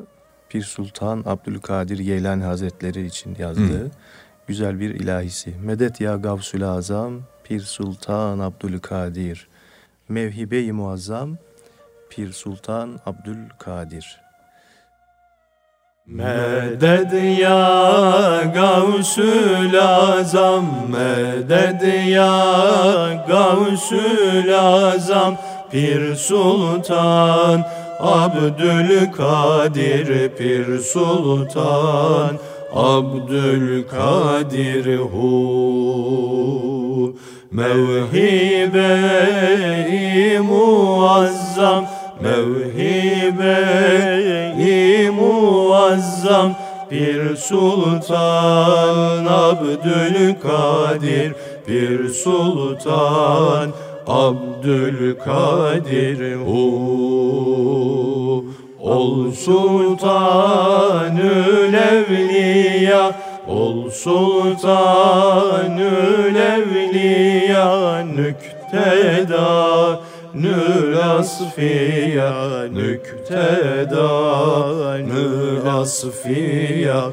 [0.54, 3.90] Pir Sultan Abdülkadir Yeylan Hazretleri için yazdığı Hı.
[4.46, 5.54] güzel bir ilahisi.
[5.62, 9.48] Medet ya Gavsül Azam Pir Sultan Abdülkadir
[10.08, 11.36] Mevhibe-i Muazzam
[12.10, 14.20] Pir Sultan Abdülkadir
[16.06, 25.36] Medet ya Gavsül Azam Medet ya Gavsül Azam
[25.70, 27.66] Pir Sultan
[28.04, 32.38] Abdülkadir Pir Sultan
[32.74, 37.14] Abdülkadir hu.
[37.50, 38.68] Mevhibe-i
[40.38, 41.86] muazzam
[42.22, 43.40] Mevhibe-i
[45.10, 46.54] muazzam
[46.90, 51.32] bir sultan Abdülkadir
[51.68, 53.70] bir sultan
[54.06, 55.40] Abdülkadir
[56.36, 56.64] hu
[58.80, 60.14] Ol sultanül
[61.74, 63.12] evliya
[63.48, 64.36] Ol sultanül
[66.36, 70.00] evliya Nükteda
[70.34, 74.08] nül asfiya Nükteda
[74.96, 77.10] nül asfiya.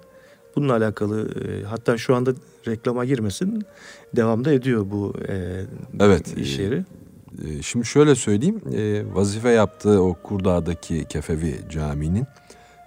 [0.57, 2.33] Bununla alakalı e, hatta şu anda
[2.67, 3.63] reklama girmesin
[4.17, 5.65] devamda ediyor bu e,
[6.01, 6.85] Evet, iş e, yeri.
[7.45, 12.27] Ee, Şimdi şöyle söyleyeyim, e, vazife yaptığı o Kurdağ'daki Kefevi Camii'nin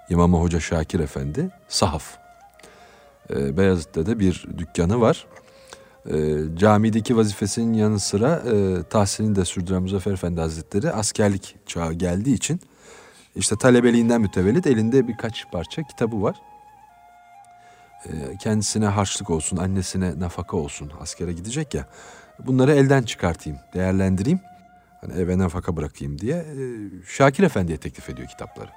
[0.10, 2.18] İmamı Hoca Şakir Efendi sahaf.
[3.30, 5.28] E, Beyazıt'ta da bir dükkanı var.
[6.10, 12.34] E, camideki vazifesinin yanı sıra e, tahsilini de sürdüren Muzaffer Efendi Hazretleri askerlik çağı geldiği
[12.34, 12.62] için
[13.36, 16.36] işte talebeliğinden mütevellit elinde birkaç parça kitabı var.
[18.06, 21.86] E, kendisine harçlık olsun, annesine nafaka olsun, askere gidecek ya.
[22.40, 24.40] Bunları elden çıkartayım, değerlendireyim.
[25.02, 26.56] Hani eve nafaka bırakayım diye e,
[27.08, 28.70] Şakir Efendi'ye teklif ediyor kitapları.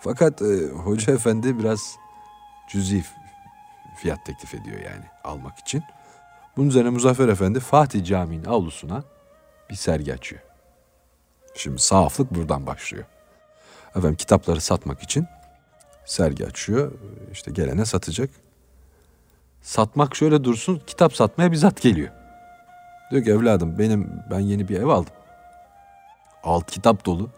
[0.00, 1.96] Fakat e, Hoca Efendi biraz
[2.68, 3.04] cüzi
[3.96, 5.82] fiyat teklif ediyor yani almak için.
[6.56, 9.04] Bunun üzerine Muzaffer Efendi Fatih Camii'nin avlusuna
[9.70, 10.42] bir sergi açıyor.
[11.54, 13.04] Şimdi sahaflık buradan başlıyor.
[13.90, 15.26] Efendim kitapları satmak için
[16.06, 16.92] sergi açıyor.
[17.32, 18.30] İşte gelene satacak.
[19.62, 22.08] Satmak şöyle dursun, kitap satmaya bizzat geliyor.
[23.10, 25.12] Diyor ki evladım benim ben yeni bir ev aldım.
[26.44, 27.30] Alt kitap dolu.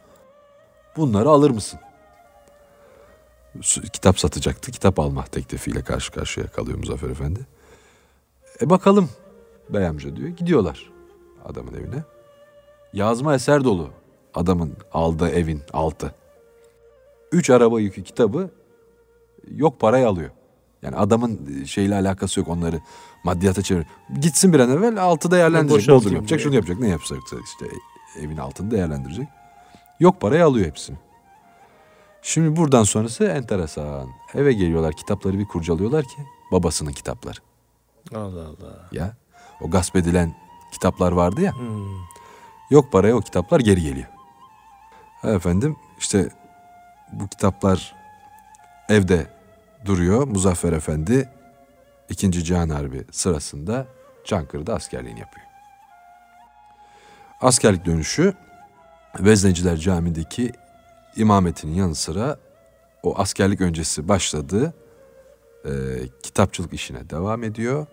[0.97, 1.81] Bunları alır mısın?
[3.93, 4.71] Kitap satacaktı.
[4.71, 7.41] Kitap alma teklifiyle karşı karşıya kalıyor Muzaffer Efendi.
[8.61, 9.11] E bakalım
[9.71, 10.29] bey amca diyor.
[10.29, 10.91] Gidiyorlar
[11.45, 12.03] adamın evine.
[12.93, 13.91] Yazma eser dolu
[14.35, 16.15] adamın aldığı evin altı.
[17.33, 18.51] Üç araba yükü kitabı
[19.51, 20.31] yok parayı alıyor.
[20.83, 22.81] Yani adamın şeyle alakası yok onları
[23.25, 23.87] maddiyata çevir.
[24.21, 25.79] Gitsin bir an evvel altı değerlendirecek.
[25.79, 26.45] Boşaltayım Bodrum yapacak, diye.
[26.45, 27.67] şunu yapacak, ne yapacak işte
[28.21, 29.29] evin altını değerlendirecek.
[30.01, 30.97] Yok parayı alıyor hepsini.
[32.23, 34.09] Şimdi buradan sonrası enteresan.
[34.35, 36.17] Eve geliyorlar kitapları bir kurcalıyorlar ki
[36.53, 37.39] babasının kitapları.
[38.15, 38.89] Allah Allah.
[38.93, 39.17] Ya
[39.61, 40.35] o gasp edilen
[40.73, 41.57] kitaplar vardı ya.
[41.57, 41.99] Hmm.
[42.71, 44.09] Yok paraya o kitaplar geri geliyor.
[45.25, 46.29] Efendim işte
[47.13, 47.95] bu kitaplar
[48.89, 49.38] evde
[49.85, 50.27] duruyor.
[50.27, 51.29] Muzaffer Efendi
[52.09, 52.45] 2.
[52.45, 53.87] Cihan Harbi sırasında
[54.25, 55.47] Çankırı'da askerliğini yapıyor.
[57.41, 58.35] Askerlik dönüşü
[59.21, 60.53] Vezneciler Camii'ndeki
[61.17, 62.39] imametinin yanı sıra
[63.03, 64.75] o askerlik öncesi başladığı
[65.65, 65.71] e,
[66.23, 67.87] kitapçılık işine devam ediyor.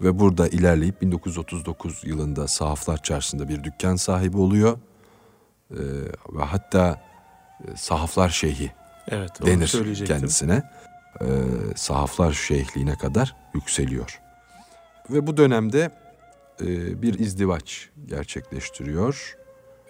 [0.00, 4.78] Ve burada ilerleyip 1939 yılında Sahaflar Çarşısı'nda bir dükkan sahibi oluyor.
[5.70, 5.76] Ee,
[6.32, 7.00] ve hatta
[7.68, 8.72] e, Sahaflar Şeyhi
[9.08, 10.62] Evet denir kendisine.
[11.20, 11.26] Ee,
[11.76, 14.20] Sahaflar Şeyhliğine kadar yükseliyor.
[15.10, 15.90] Ve bu dönemde
[16.60, 19.36] e, bir izdivaç gerçekleştiriyor.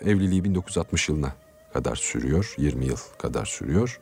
[0.01, 1.33] Evliliği 1960 yılına
[1.73, 2.55] kadar sürüyor.
[2.59, 4.01] 20 yıl kadar sürüyor.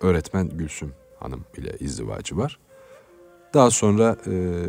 [0.00, 2.58] Öğretmen Gülsüm Hanım ile izdivacı var.
[3.54, 4.64] Daha sonra e,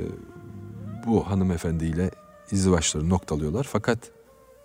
[1.08, 2.12] bu hanımefendiyle
[2.52, 3.68] izdivaçları noktalıyorlar.
[3.72, 4.00] Fakat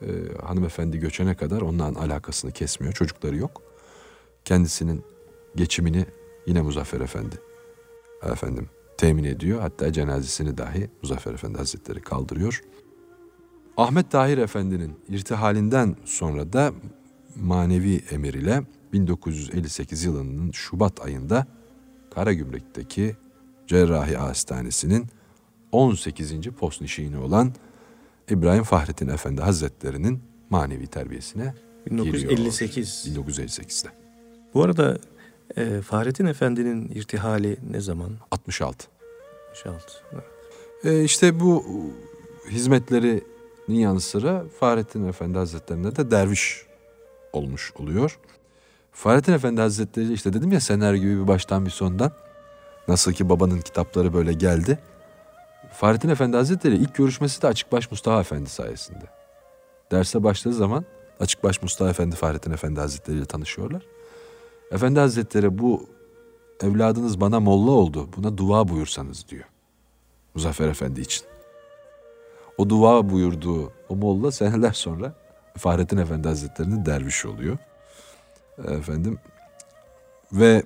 [0.03, 0.07] e,
[0.43, 2.95] hanımefendi göçene kadar onunla alakasını kesmiyor.
[2.95, 3.63] Çocukları yok.
[4.45, 5.05] Kendisinin
[5.57, 6.07] geçimini
[6.47, 7.37] yine Muzaffer Efendi
[8.23, 9.61] efendim temin ediyor.
[9.61, 12.63] Hatta cenazesini dahi Muzaffer Efendi Hazretleri kaldırıyor.
[13.77, 16.73] Ahmet Tahir Efendi'nin irtihalinden sonra da
[17.37, 21.47] manevi emir ile 1958 yılının Şubat ayında
[22.15, 23.17] Karagümrük'teki
[23.67, 25.07] Cerrahi Hastanesi'nin
[25.73, 26.43] 18.
[26.43, 27.53] postnişini olan
[28.31, 31.55] İbrahim Fahrettin Efendi Hazretleri'nin manevi terbiyesine
[31.91, 33.05] 1958.
[33.05, 33.27] giriyor.
[33.27, 33.89] 1958'de.
[34.55, 34.99] Bu arada
[35.57, 38.11] e, Fahrettin Efendi'nin irtihali ne zaman?
[38.31, 38.87] 66.
[39.51, 39.93] 66.
[40.85, 41.65] E işte bu
[42.51, 43.25] hizmetlerinin
[43.69, 46.67] yanı sıra Fahrettin Efendi Hazretlerine de derviş
[47.33, 48.19] olmuş oluyor.
[48.93, 52.13] Fahrettin Efendi Hazretleri işte dedim ya senaryo gibi bir baştan bir sondan.
[52.89, 54.79] Nasıl ki babanın kitapları böyle geldi.
[55.73, 59.05] Fahrettin Efendi Hazretleri ilk görüşmesi de Açıkbaş Mustafa Efendi sayesinde.
[59.91, 60.85] Derse başladığı zaman
[61.21, 63.83] Açıkbaş Mustafa Efendi Fahrettin Efendi Hazretleri ile tanışıyorlar.
[64.71, 65.87] Efendi Hazretleri bu
[66.63, 68.09] evladınız bana molla oldu.
[68.17, 69.45] Buna dua buyursanız diyor.
[70.35, 71.27] Muzaffer Efendi için.
[72.59, 75.15] O dua buyurduğu o molla seneler sonra
[75.59, 77.59] Fahrettin Efendi Hazretleri'nin derviş oluyor.
[78.59, 79.19] Efendim
[80.33, 80.63] ve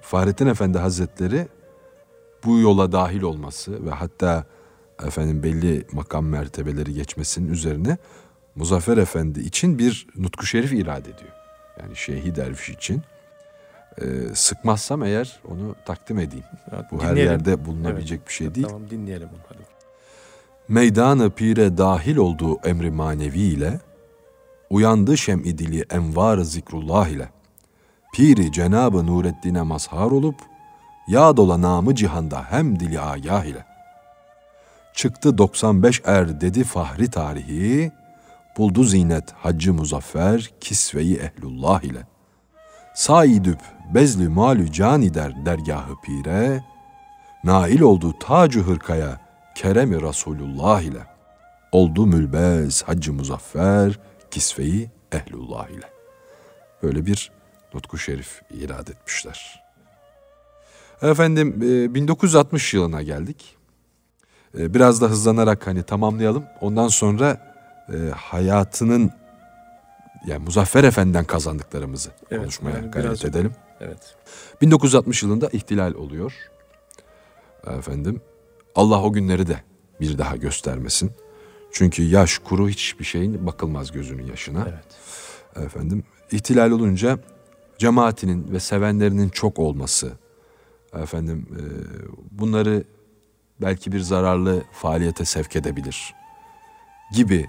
[0.00, 1.48] Fahrettin Efendi Hazretleri
[2.44, 4.44] bu yola dahil olması ve hatta
[5.06, 7.98] efendim belli makam mertebeleri geçmesinin üzerine
[8.54, 11.35] Muzaffer Efendi için bir nutku şerif irade ediyor.
[11.80, 13.02] Yani şeyhi derviş için.
[14.00, 14.04] Ee,
[14.34, 16.44] sıkmazsam eğer onu takdim edeyim.
[16.72, 17.32] Ya, Bu her dinleyelim.
[17.32, 18.66] yerde bulunabilecek bir şey değil.
[18.66, 19.58] Tamam dinleyelim onu hadi.
[20.68, 23.80] Meydanı pire dahil olduğu emri manevi ile,
[24.70, 27.28] uyandı şem-i dili envar zikrullah ile,
[28.14, 30.36] piri Cenab-ı Nureddin'e mazhar olup,
[31.08, 33.64] Ya dola namı cihanda hem dili agah ile.
[34.94, 37.92] Çıktı 95 er dedi fahri tarihi,
[38.56, 42.06] buldu zinet haccı muzaffer kisveyi ehlullah ile.
[42.94, 43.60] Saidüp
[43.94, 46.64] bezli malü cani der dergahı pire,
[47.44, 49.20] nail oldu tacu hırkaya
[49.54, 51.06] keremi Resulullah ile.
[51.72, 53.98] Oldu mülbez haccı muzaffer
[54.30, 55.90] kisveyi ehlullah ile.
[56.82, 57.30] Böyle bir
[57.74, 59.62] nutku şerif irad etmişler.
[61.02, 61.60] Efendim
[61.94, 63.56] 1960 e, yılına geldik.
[64.58, 66.44] E, biraz da hızlanarak hani tamamlayalım.
[66.60, 67.55] Ondan sonra
[67.92, 69.10] e, hayatının
[70.26, 73.52] yani Muzaffer Efendi'den kazandıklarımızı evet, konuşmaya yani gayret biraz, edelim.
[73.80, 74.16] Evet.
[74.60, 76.32] 1960 yılında ihtilal oluyor.
[77.66, 78.20] Efendim
[78.74, 79.62] Allah o günleri de
[80.00, 81.12] bir daha göstermesin.
[81.72, 84.66] Çünkü yaş kuru hiçbir şeyin bakılmaz gözünün yaşına.
[84.68, 85.66] Evet.
[85.66, 87.18] Efendim ihtilal olunca
[87.78, 90.12] cemaatinin ve sevenlerinin çok olması
[91.02, 91.62] efendim e,
[92.30, 92.84] bunları
[93.60, 96.14] belki bir zararlı faaliyete sevk edebilir
[97.12, 97.46] gibi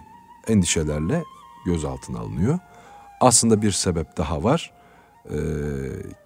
[0.47, 1.23] endişelerle
[1.65, 2.59] gözaltına alınıyor.
[3.21, 4.73] Aslında bir sebep daha var.
[5.25, 5.37] E,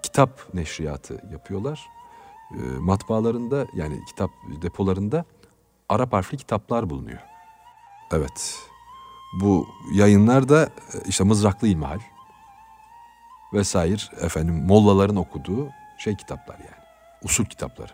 [0.03, 1.89] kitap neşriyatı yapıyorlar.
[2.51, 5.25] E, matbaalarında yani kitap depolarında
[5.89, 7.19] Arap harfli kitaplar bulunuyor.
[8.13, 8.59] Evet.
[9.41, 10.69] Bu yayınlar da e,
[11.07, 11.99] işte Mızraklı İlmihal
[13.53, 16.85] vesaire efendim mollaların okuduğu şey kitaplar yani.
[17.23, 17.93] Usul kitapları.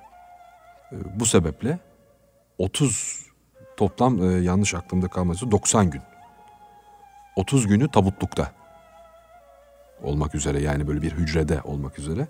[0.92, 1.80] E, bu sebeple
[2.58, 3.26] 30
[3.78, 6.02] toplam e, yanlış aklımda kalması 90 gün.
[7.38, 8.52] 30 günü tabutlukta
[10.04, 12.28] olmak üzere yani böyle bir hücrede olmak üzere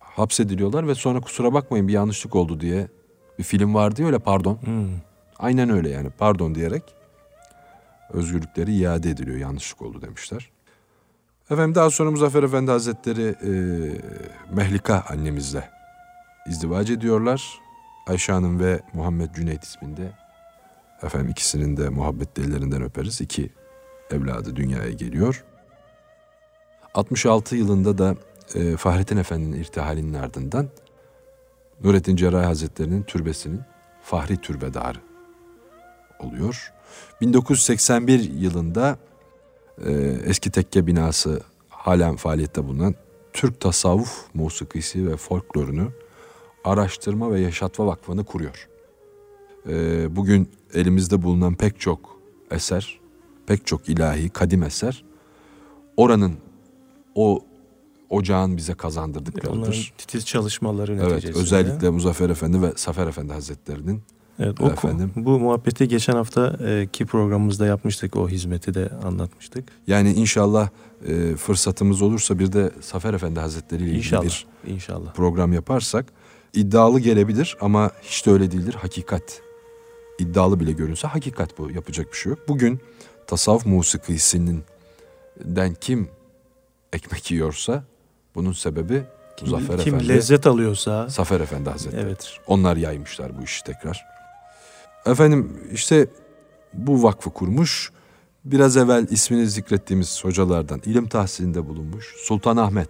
[0.00, 2.88] hapsediliyorlar ve sonra kusura bakmayın bir yanlışlık oldu diye
[3.38, 4.58] bir film vardı ya öyle pardon.
[4.62, 4.88] Hmm.
[5.38, 6.82] Aynen öyle yani pardon diyerek
[8.10, 10.50] özgürlükleri iade ediliyor yanlışlık oldu demişler.
[11.50, 13.52] Efendim daha sonra Muzaffer Efendi Hazretleri e,
[14.54, 15.70] Mehlika annemizle
[16.46, 17.60] izdivac ediyorlar.
[18.06, 20.12] Ayşe Hanım ve Muhammed Cüneyt isminde
[21.02, 23.20] efendim ikisinin de muhabbet ellerinden öperiz.
[23.20, 23.50] İki
[24.12, 25.44] evladı dünyaya geliyor.
[26.94, 28.16] 66 yılında da
[28.54, 30.68] e, Fahrettin Efendi'nin irtihalinin ardından
[31.84, 33.60] Nurettin Cerrahi Hazretleri'nin türbesinin
[34.02, 34.98] Fahri Türbedarı
[36.18, 36.72] oluyor.
[37.20, 38.98] 1981 yılında
[39.84, 39.92] e,
[40.24, 42.94] eski tekke binası halen faaliyette bulunan
[43.32, 45.92] Türk Tasavvuf Musikisi ve Folklorunu
[46.64, 48.68] Araştırma ve Yaşatma Vakfı'nı kuruyor.
[49.68, 53.00] E, bugün elimizde bulunan pek çok eser,
[53.46, 55.04] pek çok ilahi, kadim eser
[55.96, 56.34] oranın
[57.14, 57.40] o
[58.10, 59.58] ocağın bize kazandırdıklarıdır.
[59.58, 61.26] Onların titiz çalışmaları neticesinde.
[61.26, 64.02] Evet, özellikle Muzaffer Efendi ve Safer Efendi Hazretlerinin
[64.38, 65.12] Evet, o, efendim.
[65.16, 68.16] Bu muhabbeti geçen haftaki programımızda yapmıştık.
[68.16, 69.68] O hizmeti de anlatmıştık.
[69.86, 70.68] Yani inşallah
[71.06, 75.14] e, fırsatımız olursa bir de Safer Efendi Hazretleri ile ilgili inşallah, bir inşallah.
[75.14, 76.06] program yaparsak
[76.54, 78.74] iddialı gelebilir ama hiç de öyle değildir.
[78.74, 79.40] Hakikat.
[80.18, 81.70] iddialı bile görünse hakikat bu.
[81.70, 82.38] Yapacak bir şey yok.
[82.48, 82.80] Bugün
[83.26, 84.64] tasavvuf musikisinin
[85.44, 86.08] den kim
[86.92, 87.84] ekmek yiyorsa
[88.34, 89.02] bunun sebebi
[89.36, 90.06] kim, Muzaffer kim Efendi.
[90.06, 91.08] Kim lezzet alıyorsa.
[91.08, 92.02] Zafer Efendi Hazretleri.
[92.02, 92.38] Evet.
[92.46, 94.04] Onlar yaymışlar bu işi tekrar.
[95.06, 96.06] Efendim işte
[96.74, 97.92] bu vakfı kurmuş.
[98.44, 102.14] Biraz evvel ismini zikrettiğimiz hocalardan ilim tahsilinde bulunmuş.
[102.18, 102.88] Sultan Ahmet,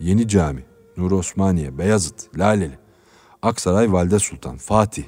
[0.00, 0.64] Yeni Cami,
[0.96, 2.78] Nur Osmaniye, Beyazıt, Laleli,
[3.42, 5.04] Aksaray Valide Sultan, Fatih,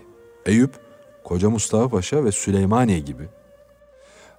[0.47, 0.71] Eyüp,
[1.25, 3.29] Koca Mustafa Paşa ve Süleymaniye gibi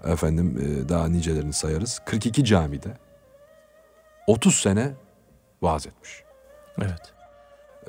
[0.03, 2.01] efendim e, daha nicelerini sayarız.
[2.05, 2.97] 42 camide
[4.27, 4.91] 30 sene
[5.61, 6.23] vaaz etmiş.
[6.81, 7.13] Evet.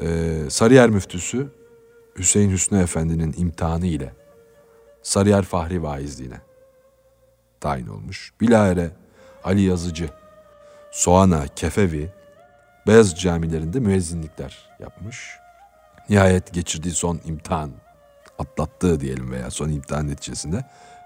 [0.02, 1.48] Ee, Sarıyer müftüsü
[2.18, 4.12] Hüseyin Hüsnü Efendi'nin imtihanı ile
[5.02, 6.40] Sarıyer Fahri Vaizliğine
[7.60, 8.32] tayin olmuş.
[8.40, 8.90] Bilahare
[9.44, 10.10] Ali Yazıcı,
[10.90, 12.12] Soğana, Kefevi,
[12.86, 15.36] Beyaz camilerinde müezzinlikler yapmış.
[16.08, 17.70] Nihayet geçirdiği son imtihan,
[18.38, 20.64] atlattığı diyelim veya son imtihan neticesinde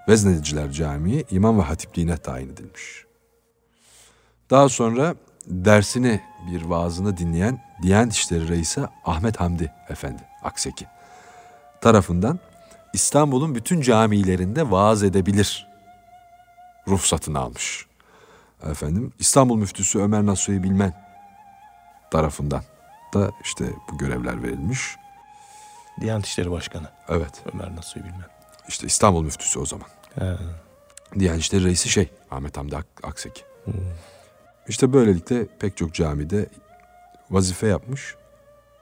[0.09, 3.05] Veznediciler Camii imam ve hatipliğine tayin edilmiş.
[4.49, 10.87] Daha sonra dersini bir vaazını dinleyen Diyanet İşleri Reisi Ahmet Hamdi Efendi Akseki
[11.81, 12.39] tarafından
[12.93, 15.67] İstanbul'un bütün camilerinde vaaz edebilir
[16.87, 17.85] ruhsatını almış.
[18.63, 20.93] Efendim İstanbul Müftüsü Ömer Nasuhi Bilmen
[22.11, 22.63] tarafından
[23.13, 24.95] da işte bu görevler verilmiş.
[26.01, 26.87] Diyanet İşleri Başkanı.
[27.09, 27.43] Evet.
[27.53, 28.27] Ömer Nasuhi Bilmen.
[28.67, 29.87] İşte İstanbul Müftüsü o zaman.
[30.15, 30.37] He.
[31.19, 33.41] Diyanet İşleri Reisi şey Ahmet Hamdi Akseki.
[33.65, 33.73] Hmm.
[34.67, 36.45] İşte böylelikle pek çok camide
[37.31, 38.15] vazife yapmış.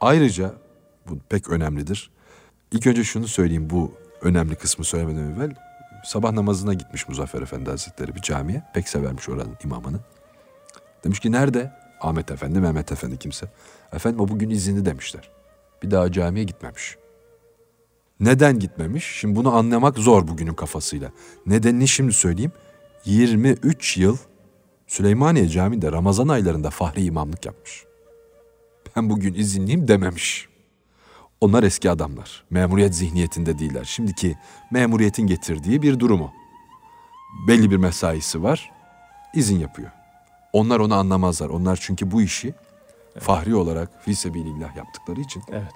[0.02, 0.54] Ayrıca
[1.10, 2.12] bu pek önemlidir.
[2.72, 5.56] İlk önce şunu söyleyeyim bu önemli kısmı söylemeden evvel.
[6.06, 8.64] Sabah namazına gitmiş Muzaffer Efendi Hazretleri bir camiye.
[8.74, 10.00] Pek severmiş oranın imamını.
[11.04, 11.72] Demiş ki nerede?
[12.02, 13.48] Ahmet Efendi, Mehmet Efendi kimse.
[13.94, 15.30] Efendim o bugün izinli demişler.
[15.84, 16.98] Bir daha camiye gitmemiş.
[18.20, 19.06] Neden gitmemiş?
[19.06, 21.12] Şimdi bunu anlamak zor bugünün kafasıyla.
[21.46, 22.52] Nedenini şimdi söyleyeyim.
[23.06, 24.18] 23 yıl
[24.88, 27.86] Süleymaniye Camii'nde Ramazan aylarında fahri imamlık yapmış.
[28.96, 30.48] Ben bugün izinliyim dememiş.
[31.42, 32.44] Onlar eski adamlar.
[32.50, 33.84] Memuriyet zihniyetinde değiller.
[33.84, 34.38] Şimdiki
[34.72, 36.34] memuriyetin getirdiği bir durumu.
[37.48, 38.72] Belli bir mesaisi var.
[39.36, 39.92] izin yapıyor.
[40.54, 41.50] Onlar onu anlamazlar.
[41.50, 42.54] Onlar çünkü bu işi
[43.20, 45.44] fahri olarak fisebilillah yaptıkları için.
[45.52, 45.74] Evet.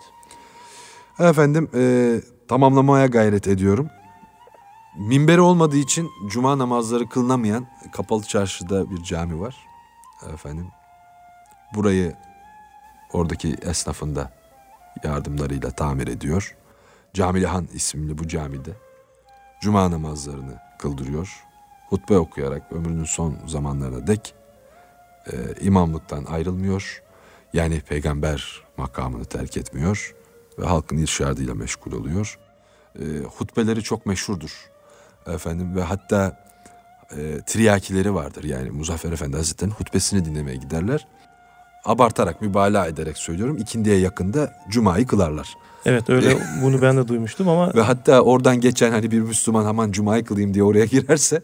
[1.20, 2.16] Efendim e,
[2.48, 3.90] tamamlamaya gayret ediyorum.
[4.98, 9.56] Minberi olmadığı için cuma namazları kılınamayan kapalı çarşıda bir cami var.
[10.34, 10.68] Efendim
[11.76, 12.16] burayı
[13.14, 14.32] oradaki esnafın da
[15.04, 16.56] yardımlarıyla tamir ediyor.
[17.14, 18.72] Camilihan isimli bu camide
[19.62, 21.46] cuma namazlarını kıldırıyor.
[21.90, 24.34] Hutbe okuyarak ömrünün son zamanlarına dek
[25.32, 27.04] e, imamlıktan ayrılmıyor.
[27.54, 30.16] Yani peygamber makamını terk etmiyor
[30.62, 32.40] ve halkın irşadıyla meşgul oluyor.
[33.00, 33.04] E,
[33.38, 34.70] hutbeleri çok meşhurdur
[35.28, 36.44] efendim ve hatta
[37.18, 38.44] e, triyakileri vardır.
[38.44, 41.08] Yani Muzaffer Efendi Hazretleri'nin hutbesini dinlemeye giderler.
[41.86, 43.58] Abartarak, mübalağa ederek söylüyorum.
[43.58, 45.54] ikindiye yakında Cuma'yı kılarlar.
[45.86, 47.74] Evet öyle bunu ben de duymuştum ama...
[47.74, 51.42] Ve hatta oradan geçen hani bir Müslüman aman Cuma'yı kılayım diye oraya girerse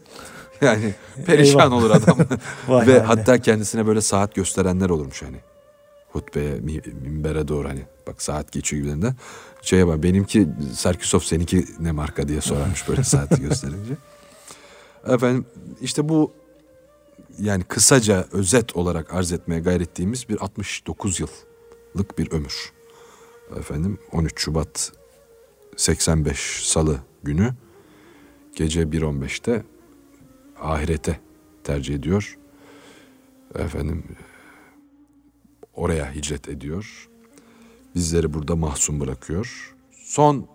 [0.61, 0.93] yani
[1.25, 1.77] perişan Eyvah.
[1.77, 2.17] olur adam.
[2.69, 2.99] Ve haline.
[2.99, 5.37] hatta kendisine böyle saat gösterenler olurmuş hani.
[6.11, 7.85] Hutbeye, mi- minbere doğru hani.
[8.07, 9.15] Bak saat geçiyor gibilerinden.
[9.61, 13.93] Şeye bak benimki Serküsov seninki ne marka diye sorarmış böyle saati gösterince.
[15.07, 15.45] Efendim
[15.81, 16.33] işte bu
[17.39, 22.71] yani kısaca özet olarak arz etmeye gayret ettiğimiz bir 69 yıllık bir ömür.
[23.57, 24.91] Efendim 13 Şubat
[25.77, 27.53] 85 Salı günü
[28.55, 29.63] gece 1.15'te
[30.59, 31.19] ahirete
[31.63, 32.37] tercih ediyor.
[33.55, 34.03] Efendim
[35.73, 37.09] oraya hicret ediyor.
[37.97, 39.75] Bizleri burada mahzun bırakıyor.
[39.91, 40.47] Son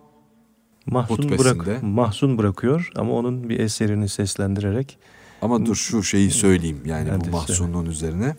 [0.86, 4.98] mahzun, hutbesinde- bırak, mahzun bırakıyor ama onun bir eserini seslendirerek
[5.42, 7.36] ama dur şu şeyi söyleyeyim yani Hadi bu söyle.
[7.36, 8.36] mahzunluğun üzerine.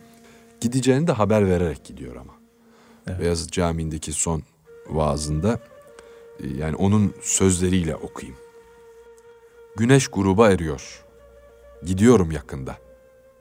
[0.61, 2.33] Gideceğini de haber vererek gidiyor ama.
[3.07, 3.19] Evet.
[3.19, 4.43] Beyazıt Camii'ndeki son
[4.89, 5.59] vaazında
[6.39, 8.37] e, yani onun sözleriyle okuyayım.
[9.77, 11.03] Güneş gruba eriyor.
[11.85, 12.77] Gidiyorum yakında.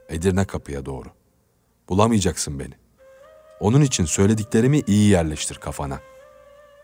[0.09, 1.07] Edirne kapıya doğru.
[1.89, 2.73] Bulamayacaksın beni.
[3.63, 5.99] Onun için söylediklerimi iyi yerleştir kafana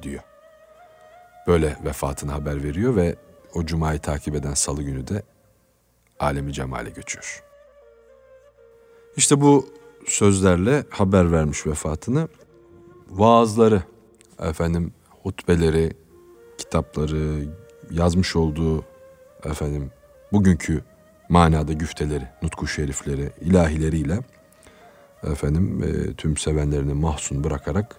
[0.02, 0.24] diyor.
[1.48, 3.16] Böyle vefatını haber veriyor ve
[3.54, 5.24] o cumayı takip eden salı günü de
[6.20, 7.44] alemi cemale göçüyor.
[9.18, 9.70] İşte bu
[10.08, 12.28] sözlerle haber vermiş vefatını.
[13.10, 13.84] Vaazları,
[14.40, 15.94] efendim hutbeleri,
[16.58, 17.46] kitapları,
[17.92, 18.84] yazmış olduğu
[19.44, 19.92] efendim
[20.32, 20.84] bugünkü
[21.30, 24.20] manada güfteleri, nutku şerifleri, ilahileriyle
[25.24, 27.96] efendim e, tüm sevenlerini mahzun bırakarak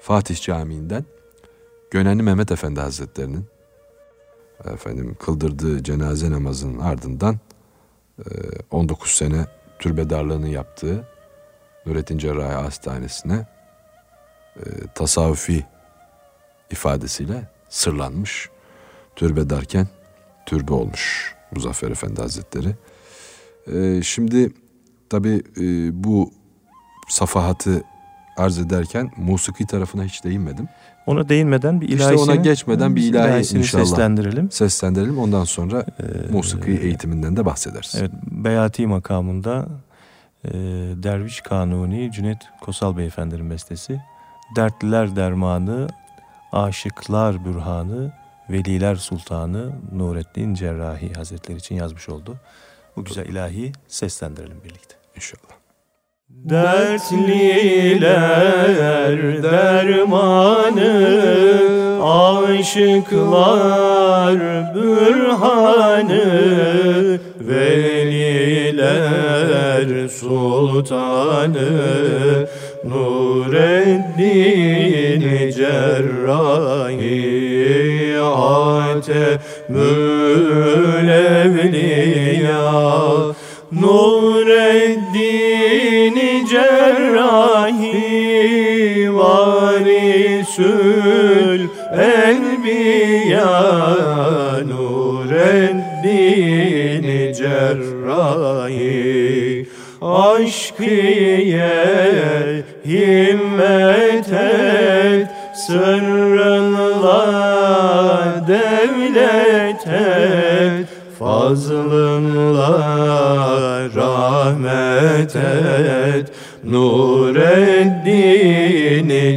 [0.00, 1.04] Fatih Camii'nden
[1.90, 3.46] Gönenli Mehmet Efendi Hazretleri'nin
[4.64, 7.38] efendim kıldırdığı cenaze namazının ardından
[8.18, 8.24] e,
[8.70, 9.46] 19 sene
[9.78, 11.08] türbedarlığını yaptığı
[11.86, 13.46] Nurettin Cerrahi Hastanesi'ne
[14.56, 14.62] e,
[14.94, 15.66] tasavvufi
[16.70, 18.50] ifadesiyle sırlanmış.
[19.16, 19.88] Türbe derken
[20.46, 22.74] türbe olmuş Muzaffer Efendi Hazretleri.
[23.72, 24.52] E, şimdi
[25.08, 25.42] tabi
[26.04, 26.32] bu
[27.10, 27.82] safahatı
[28.36, 30.68] arz ederken musiki tarafına hiç değinmedim.
[31.06, 32.20] ona değinmeden bir İşte ilahisini...
[32.20, 33.84] ona geçmeden bir ilahi inşallah.
[33.84, 34.50] seslendirelim.
[34.50, 37.94] Seslendirelim ondan sonra Ee, musiki eğitiminden de bahsederiz.
[37.98, 39.66] Evet, Beyati makamında
[40.44, 40.50] e,
[41.02, 44.00] Derviş Kanuni Cüneyt Kosal Beyefendi'nin bestesi.
[44.56, 45.88] Dertliler dermanı,
[46.52, 48.12] aşıklar bürhanı,
[48.50, 52.36] veliler sultanı Nurettin Cerrahi Hazretleri için yazmış oldu.
[52.96, 54.94] Bu güzel ilahi seslendirelim birlikte.
[55.16, 55.50] İnşallah.
[56.30, 58.02] Dertliler
[59.42, 60.92] dermanı
[62.50, 64.38] Aşıklar
[64.74, 66.24] bürhanı
[67.40, 68.88] Veliler
[70.08, 71.68] sultanı
[72.84, 74.40] Nureddin
[75.50, 77.00] Cerrahi
[78.20, 79.48] Atemül
[81.08, 82.70] Evliya
[83.72, 85.29] Nureddin
[86.90, 87.94] Cerrahi
[89.18, 90.10] Varisül
[91.94, 93.54] Enbiya
[94.68, 95.74] Nureddin
[97.38, 98.90] Cerrahi
[100.02, 101.68] Aşkiye
[102.86, 107.22] himmet et Sırrınla
[108.48, 110.86] devlet et
[111.18, 112.72] Fazlınla
[113.96, 116.26] rahmet et
[116.62, 118.20] Nureddin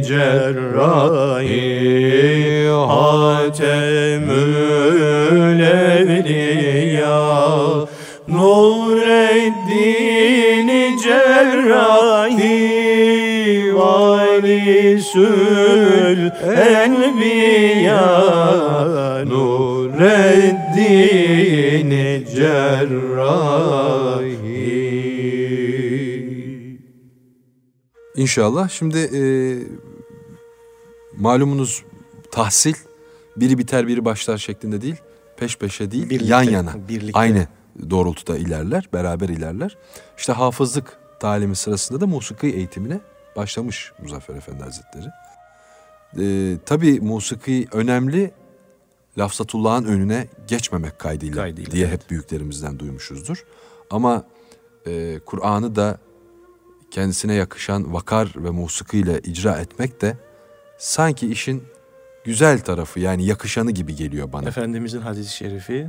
[0.02, 1.48] Cerrahi
[2.68, 4.34] Hatemül
[5.60, 7.24] Evliya
[8.28, 9.48] Nureddin
[11.02, 12.60] Cerrahi
[13.72, 15.12] Varisül
[16.84, 18.06] Enbiya.
[19.24, 20.62] Nureddin
[22.36, 23.64] Cerrahi
[28.16, 28.68] İnşallah.
[28.68, 29.22] Şimdi e,
[31.16, 31.84] malumunuz
[32.30, 32.74] tahsil
[33.36, 34.96] biri biter biri başlar şeklinde değil.
[35.36, 36.88] Peş peşe değil Birlikte, yan yana.
[36.88, 37.18] birlikte.
[37.18, 37.46] Aynı
[37.90, 38.88] doğrultuda ilerler.
[38.92, 39.76] Beraber ilerler.
[40.18, 43.00] İşte hafızlık talimi sırasında da musiki eğitimine
[43.36, 45.06] başlamış Muzaffer Efendi Hazretleri.
[46.18, 48.30] E, tabii musiki önemli.
[49.18, 52.02] Lafzatullah'ın önüne geçmemek kaydıyla, Kaydıyla, diye evet.
[52.02, 53.44] hep büyüklerimizden duymuşuzdur.
[53.90, 54.24] Ama
[54.86, 55.98] e, Kur'an'ı da
[56.94, 60.16] kendisine yakışan vakar ve musikiyle icra etmek de
[60.78, 61.64] sanki işin
[62.24, 64.48] güzel tarafı yani yakışanı gibi geliyor bana.
[64.48, 65.88] Efendimizin hadis-i şerifi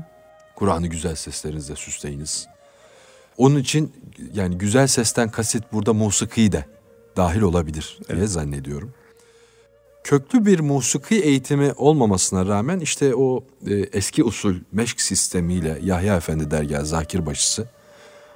[0.55, 2.47] Kur'an'ı güzel seslerinizle süsleyiniz.
[3.37, 3.93] Onun için
[4.33, 6.65] yani güzel sesten kasıt burada musiki de
[7.17, 8.29] dahil olabilir diye Evet.
[8.29, 8.93] zannediyorum.
[10.03, 16.51] Köklü bir musiki eğitimi olmamasına rağmen işte o e, eski usul meşk sistemiyle Yahya Efendi
[16.51, 17.67] dergahı Zakir Başısı,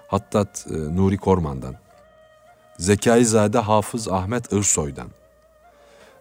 [0.07, 1.75] Hattat e, Nuri Korman'dan,
[2.79, 5.07] Zekaizade Hafız Ahmet Irsoy'dan,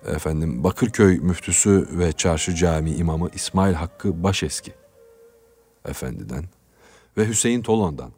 [0.07, 4.73] efendim Bakırköy müftüsü ve çarşı cami imamı İsmail Hakkı Başeski.
[5.89, 6.45] Efendiden.
[7.17, 8.11] Ve Hüseyin Tolon'dan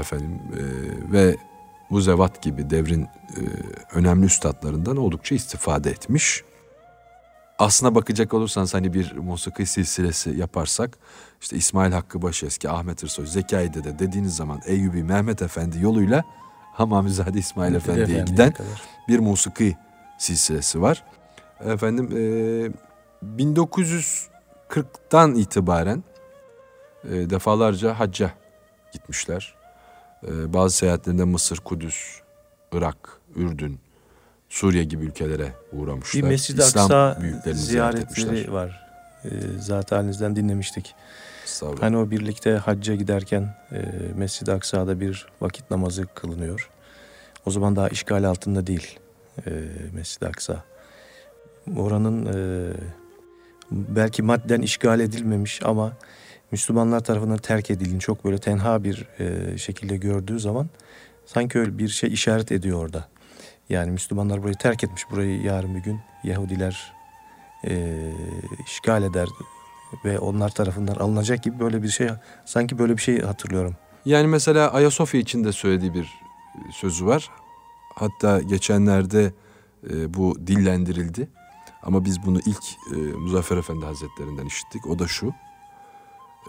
[0.00, 0.62] efendim e,
[1.12, 1.36] ve
[1.90, 3.08] bu zevat gibi devrin e,
[3.92, 6.44] önemli üstadlarından oldukça istifade etmiş.
[7.58, 10.98] Aslına bakacak olursanız hani bir musiki silsilesi yaparsak
[11.40, 16.24] işte İsmail Hakkı Başeski, Ahmet Irsoy, Zekai Dede dediğiniz zaman Eyyubi Mehmet Efendi yoluyla
[16.72, 18.82] Hamamizade İsmail Efendi'ye Efendi'ye giden kadar.
[19.08, 19.76] bir musiki
[20.18, 21.04] silsilesi var.
[21.64, 22.20] Efendim e,
[23.42, 26.04] 1940'tan itibaren
[27.04, 28.30] e, defalarca hacca
[28.92, 29.54] gitmişler.
[30.28, 32.20] E, bazı seyahatlerinde Mısır, Kudüs,
[32.72, 33.80] Irak, Ürdün,
[34.48, 36.22] Suriye gibi ülkelere uğramışlar.
[36.22, 38.22] Bir Mescid-i Aksa büyüklerini ziyaret etmişler.
[38.24, 38.86] ziyaretleri var.
[39.24, 40.94] Ee, zaten halinizden dinlemiştik.
[41.80, 43.78] Hani o birlikte hacca giderken e,
[44.16, 46.70] Mescid-i Aksa'da bir vakit namazı kılınıyor.
[47.46, 48.98] O zaman daha işgal altında değil
[49.46, 49.50] e,
[49.92, 50.64] Mescid-i Aksa.
[51.76, 52.72] Oranın e,
[53.70, 55.92] belki madden işgal edilmemiş ama
[56.52, 60.68] Müslümanlar tarafından terk edildiğini çok böyle tenha bir e, şekilde gördüğü zaman
[61.26, 63.08] sanki öyle bir şey işaret ediyor orada.
[63.68, 65.02] Yani Müslümanlar burayı terk etmiş.
[65.10, 66.92] Burayı yarın bir gün Yahudiler
[67.66, 67.96] e,
[68.66, 69.28] işgal eder
[70.04, 72.08] ve onlar tarafından alınacak gibi böyle bir şey
[72.44, 73.76] sanki böyle bir şey hatırlıyorum.
[74.04, 76.08] Yani mesela Ayasofya için de söylediği bir
[76.72, 77.30] sözü var.
[77.94, 79.32] Hatta geçenlerde
[79.90, 81.28] e, bu dillendirildi.
[81.82, 84.86] Ama biz bunu ilk e, Muzaffer Efendi Hazretlerinden işittik.
[84.86, 85.34] O da şu.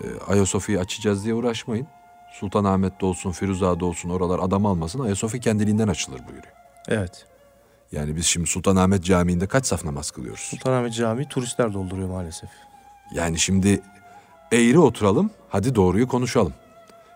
[0.02, 1.88] E, Ayasofya'yı açacağız diye uğraşmayın.
[2.34, 5.00] Sultanahmet'te olsun, Firuza'da olsun oralar adam almasın.
[5.00, 6.54] Ayasofya kendiliğinden açılır buyuruyor.
[6.88, 7.26] Evet.
[7.92, 10.40] Yani biz şimdi Sultanahmet Camii'nde kaç saf namaz kılıyoruz?
[10.40, 12.50] Sultanahmet Camii turistler dolduruyor maalesef.
[13.14, 13.82] Yani şimdi
[14.52, 16.54] eğri oturalım, hadi doğruyu konuşalım.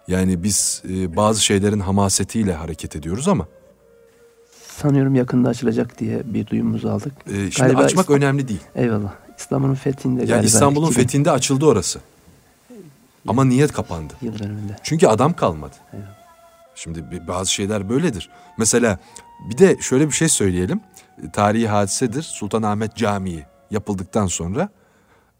[0.08, 3.48] Yani biz e, bazı şeylerin hamasetiyle hareket ediyoruz ama
[4.78, 7.14] Sanıyorum yakında açılacak diye bir duyumumuzu aldık.
[7.28, 8.60] e, şimdi Galiba açmak İslam- önemli değil.
[8.76, 9.14] Eyvallah.
[9.38, 10.36] İstanbul'un fethinde galiba.
[10.36, 12.00] Yani İstanbul'un 2000 fethinde açıldı orası.
[13.28, 14.14] Ama niyet kapandı.
[14.22, 14.76] Yıl dönümünde.
[14.84, 15.76] Çünkü adam kalmadı.
[15.93, 16.04] Evet.
[16.76, 18.30] Şimdi bazı şeyler böyledir.
[18.58, 19.00] Mesela
[19.50, 20.80] bir de şöyle bir şey söyleyelim.
[21.34, 22.22] Tarihi hadisedir.
[22.22, 24.70] Sultanahmet Camii yapıldıktan sonra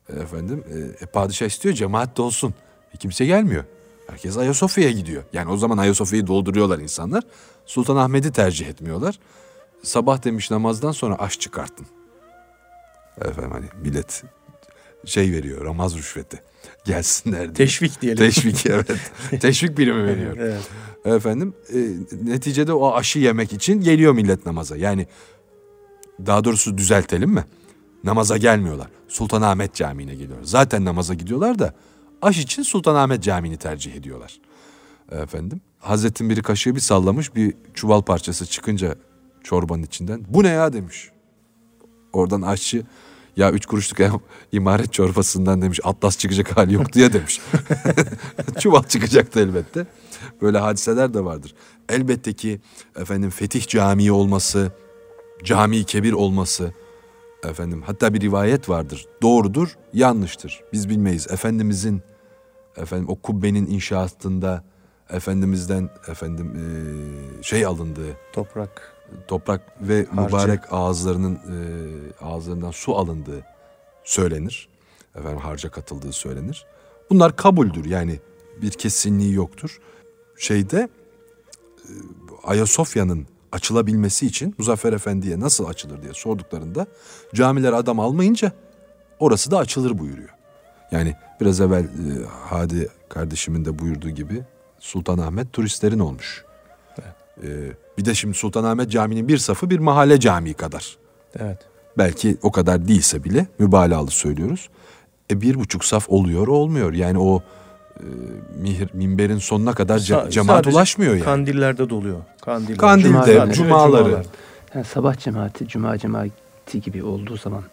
[0.10, 2.54] efendim e, e, padişah istiyor cemaat de olsun.
[2.94, 3.64] E, kimse gelmiyor.
[4.08, 5.24] Herkes Ayasofya'ya gidiyor.
[5.34, 7.24] Yani o zaman Ayasofya'yı dolduruyorlar insanlar.
[7.66, 9.20] Sultanahmet'i tercih etmiyorlar.
[9.84, 11.86] Sabah demiş namazdan sonra aş çıkartın.
[13.22, 14.24] Efendim hani millet
[15.06, 16.42] şey veriyor Ramaz rüşveti.
[16.86, 17.54] Gelsinler diye.
[17.54, 18.18] Teşvik diyelim.
[18.18, 19.12] Teşvik evet.
[19.42, 20.38] Teşvik birimi veriyor.
[20.38, 20.70] evet.
[21.06, 21.78] Efendim e,
[22.24, 24.78] neticede o aşı yemek için geliyor millet namaza.
[24.78, 25.08] Yani
[26.26, 27.46] daha doğrusu düzeltelim mi?
[28.06, 28.88] Namaza gelmiyorlar.
[29.08, 30.44] Sultanahmet Camii'ne geliyorlar.
[30.44, 31.74] Zaten namaza gidiyorlar da
[32.22, 34.40] aş için Sultanahmet Camii'ni tercih ediyorlar.
[35.12, 38.96] Efendim Hazretin biri kaşığı bir sallamış bir çuval parçası çıkınca
[39.44, 40.26] çorbanın içinden.
[40.30, 41.10] Bu ne ya demiş.
[42.14, 42.84] Oradan aşçı
[43.38, 47.42] ya üç kuruşluk imaret çorbasından demiş atlas çıkacak hali yok diye demiş.
[48.60, 49.88] Çuval çıkacaktı elbette.
[50.42, 51.56] Böyle hadiseler de vardır.
[51.90, 52.62] Elbette ki
[52.96, 54.72] efendim Fetih Camii olması,
[55.44, 56.74] cami kebir olması
[57.48, 59.06] efendim hatta bir rivayet vardır.
[59.22, 60.64] Doğrudur, yanlıştır.
[60.74, 61.28] Biz bilmeyiz.
[61.32, 62.02] Efendimizin
[62.78, 64.64] efendim o kubbenin inşaatında
[65.10, 66.54] Efendimiz'den efendim
[67.40, 68.94] e, şey alındığı Toprak.
[69.28, 70.22] toprak ve Harcı.
[70.36, 71.58] mübarek ağızlarının e,
[72.26, 73.44] ağızlarından su alındığı
[74.04, 74.70] söylenir.
[75.16, 76.66] Efendim harca katıldığı söylenir.
[77.10, 78.20] Bunlar kabuldür yani
[78.62, 79.80] bir kesinliği yoktur.
[80.38, 80.90] Şeyde
[82.44, 86.86] Ayasofya'nın açılabilmesi için Muzaffer Efendi'ye nasıl açılır diye sorduklarında
[87.34, 88.52] camiler adam almayınca
[89.20, 90.30] orası da açılır buyuruyor.
[90.92, 91.88] Yani biraz evvel e,
[92.50, 94.44] Hadi kardeşimin de buyurduğu gibi
[94.80, 96.46] Sultanahmet turistlerin olmuş.
[97.44, 97.48] E,
[97.98, 100.98] bir de şimdi Sultanahmet Camii'nin bir safı bir mahalle camii kadar.
[101.40, 101.60] Evet.
[101.98, 104.70] Belki o kadar değilse bile mübalağalı söylüyoruz.
[105.32, 106.94] E bir buçuk saf oluyor olmuyor.
[106.94, 107.44] Yani o
[108.62, 111.24] mihir, minberin sonuna kadar ce- Sa- cemaat ulaşmıyor yani.
[111.24, 112.22] Kandillerde doluyor.
[112.42, 112.78] Kandiller.
[112.78, 113.54] Kandilde, Cumalar.
[113.54, 114.24] cumaları.
[114.76, 117.64] Yani sabah cemaati, cuma cemaati gibi olduğu zaman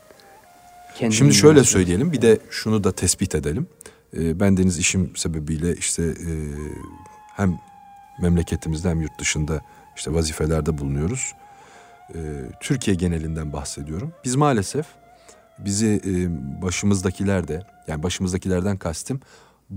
[1.11, 3.67] Şimdi şöyle söyleyelim bir de şunu da tespit edelim.
[4.17, 6.31] Ee, ben deniz işim sebebiyle işte e,
[7.37, 7.59] hem
[8.23, 9.61] memleketimizde hem yurt dışında
[9.97, 11.33] işte vazifelerde bulunuyoruz.
[12.61, 14.13] Türkiye genelinden bahsediyorum.
[14.25, 14.87] Biz maalesef
[15.59, 16.13] bizi e,
[16.63, 19.21] başımızdakiler de yani başımızdakilerden kastım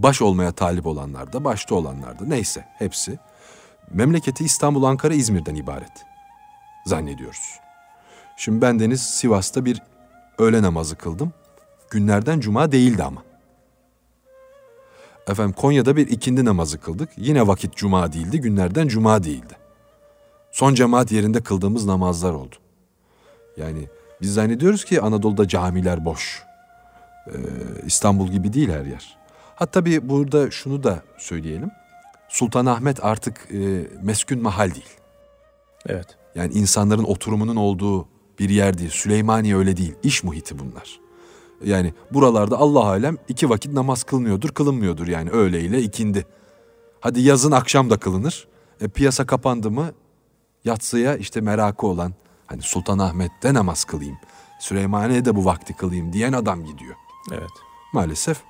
[0.03, 3.19] baş olmaya talip olanlar da başta olanlar da neyse hepsi
[3.91, 6.05] memleketi İstanbul, Ankara, İzmir'den ibaret
[6.85, 7.59] zannediyoruz.
[8.37, 9.81] Şimdi ben Deniz Sivas'ta bir
[10.37, 11.33] öğle namazı kıldım.
[11.89, 13.23] Günlerden cuma değildi ama.
[15.27, 17.09] Efendim Konya'da bir ikindi namazı kıldık.
[17.17, 19.53] Yine vakit cuma değildi, günlerden cuma değildi.
[20.51, 22.55] Son cemaat yerinde kıldığımız namazlar oldu.
[23.57, 23.87] Yani
[24.21, 26.43] biz zannediyoruz ki Anadolu'da camiler boş.
[27.27, 27.31] Ee,
[27.85, 29.24] İstanbul gibi değil her yer.
[29.55, 31.71] Hatta bir burada şunu da söyleyelim.
[32.29, 34.97] Sultanahmet artık e, meskun mahal değil.
[35.85, 36.17] Evet.
[36.35, 38.07] Yani insanların oturumunun olduğu
[38.39, 38.89] bir yer değil.
[38.89, 39.95] Süleymaniye öyle değil.
[40.03, 40.99] İş muhiti bunlar.
[41.65, 46.25] Yani buralarda Allah alem iki vakit namaz kılmıyordur, kılınmıyordur yani öğleyle ikindi.
[46.99, 48.47] Hadi yazın akşam da kılınır.
[48.81, 49.91] E, piyasa kapandı mı
[50.65, 52.13] yatsıya işte merakı olan
[52.47, 54.17] hani Sultanahmet'te namaz kılayım.
[54.59, 56.95] Süleymaniye'de bu vakti kılayım diyen adam gidiyor.
[57.31, 57.51] Evet.
[57.93, 58.41] Maalesef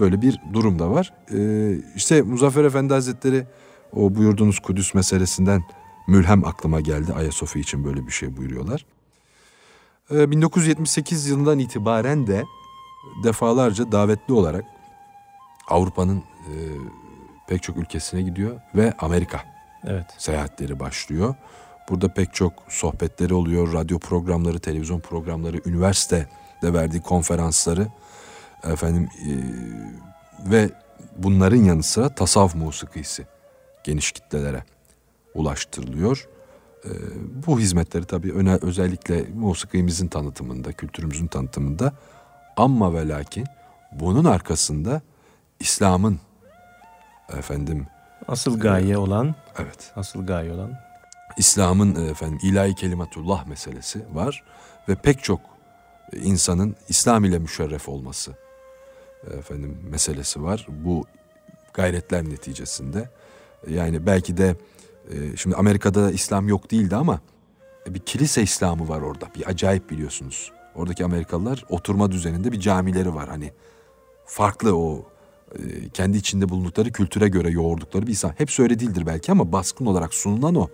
[0.00, 1.12] böyle bir durum da var.
[1.32, 3.46] Ee, işte Muzaffer Efendi Hazretleri
[3.92, 5.64] o buyurduğunuz Kudüs meselesinden
[6.08, 7.12] mülhem aklıma geldi.
[7.12, 8.86] Ayasofya için böyle bir şey buyuruyorlar.
[10.10, 12.44] Ee, 1978 yılından itibaren de
[13.24, 14.64] defalarca davetli olarak
[15.68, 16.52] Avrupa'nın e,
[17.48, 19.40] pek çok ülkesine gidiyor ve Amerika
[19.84, 20.06] Evet.
[20.18, 21.34] seyahatleri başlıyor.
[21.90, 26.26] Burada pek çok sohbetleri oluyor, radyo programları, televizyon programları, üniversitede
[26.62, 27.86] verdiği konferansları
[28.64, 29.32] efendim e,
[30.50, 30.70] ve
[31.16, 33.26] bunların yanı sıra tasavvuf musikisi
[33.84, 34.64] geniş kitlelere
[35.34, 36.28] ulaştırılıyor.
[36.84, 36.90] E,
[37.46, 41.92] bu hizmetleri tabii öne, özellikle musikimizin tanıtımında, kültürümüzün tanıtımında
[42.56, 43.46] ama ve lakin
[43.92, 45.00] bunun arkasında
[45.60, 46.20] İslam'ın
[47.38, 47.86] efendim
[48.28, 50.72] Asıl gaye olan, evet asıl gaye olan
[51.36, 54.44] İslam'ın e, efendim ilahi kelimatullah meselesi var
[54.88, 55.40] ve pek çok
[56.12, 58.45] e, insanın İslam ile müşerref olması e,
[59.38, 60.66] efendim meselesi var.
[60.84, 61.04] Bu
[61.74, 63.10] gayretler neticesinde
[63.68, 64.56] yani belki de
[65.10, 67.20] e, şimdi Amerika'da da İslam yok değildi ama
[67.88, 69.30] e, bir kilise İslamı var orada.
[69.34, 70.52] Bir acayip biliyorsunuz.
[70.74, 73.28] Oradaki Amerikalılar oturma düzeninde bir camileri var.
[73.28, 73.52] Hani
[74.26, 75.06] farklı o
[75.52, 78.32] e, kendi içinde bulundukları kültüre göre yoğurdukları bir İslam.
[78.38, 80.68] Hepsi öyle değildir belki ama baskın olarak sunulan o.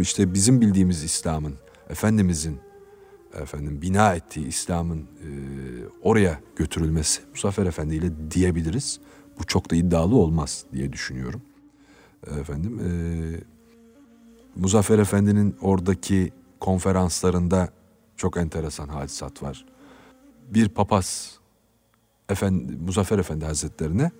[0.00, 1.54] İşte bizim bildiğimiz İslam'ın,
[1.90, 2.60] Efendimizin
[3.42, 5.28] efendim bina ettiği İslam'ın e,
[6.02, 9.00] oraya götürülmesi Muzaffer Efendi ile diyebiliriz.
[9.38, 11.42] Bu çok da iddialı olmaz diye düşünüyorum.
[12.40, 12.90] Efendim e,
[14.60, 17.68] Muzaffer Efendi'nin oradaki konferanslarında
[18.16, 19.64] çok enteresan hadisat var.
[20.50, 21.38] Bir papaz
[22.28, 24.10] Efendi, Muzaffer Efendi Hazretlerine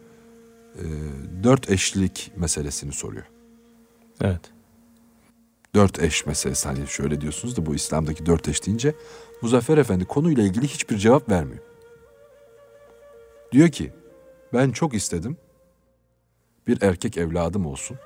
[0.74, 0.84] e,
[1.44, 3.24] dört eşlik meselesini soruyor.
[4.20, 4.53] Evet.
[5.74, 8.94] Dört eş meselesi hani şöyle diyorsunuz da bu İslam'daki dört eş deyince
[9.42, 11.62] Muzaffer Efendi konuyla ilgili hiçbir cevap vermiyor.
[13.52, 13.92] Diyor ki
[14.52, 15.36] ben çok istedim
[16.66, 17.98] bir erkek evladım olsun.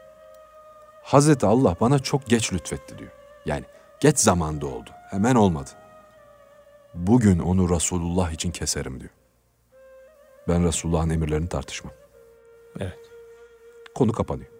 [1.03, 3.11] Hazreti Allah bana çok geç lütfetti diyor.
[3.47, 3.64] Yani
[4.01, 4.91] geç zamanda oldu.
[5.11, 5.71] Hemen olmadı.
[6.95, 9.12] Bugün onu Resulullah için keserim diyor.
[10.49, 11.93] Ben Resulullah'ın emirlerini tartışmam.
[12.81, 12.99] Evet.
[13.95, 14.57] Konu kapanıyor.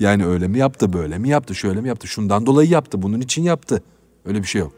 [0.00, 3.42] Yani öyle mi yaptı, böyle mi yaptı, şöyle mi yaptı, şundan dolayı yaptı, bunun için
[3.42, 3.82] yaptı.
[4.24, 4.72] Öyle bir şey yok.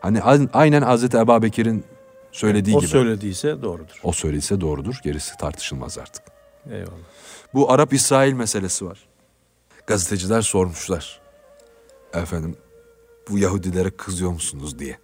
[0.00, 0.22] Hani
[0.52, 1.84] aynen Hazreti Ebu Bekir'in
[2.32, 2.88] söylediği o gibi.
[2.88, 4.00] söylediyse doğrudur.
[4.02, 6.22] O söylediyse doğrudur, gerisi tartışılmaz artık.
[6.70, 6.90] Eyvallah.
[7.54, 8.98] Bu Arap-İsrail meselesi var.
[9.86, 11.20] Gazeteciler sormuşlar.
[12.14, 12.56] Efendim
[13.30, 14.98] bu Yahudilere kızıyor musunuz diye.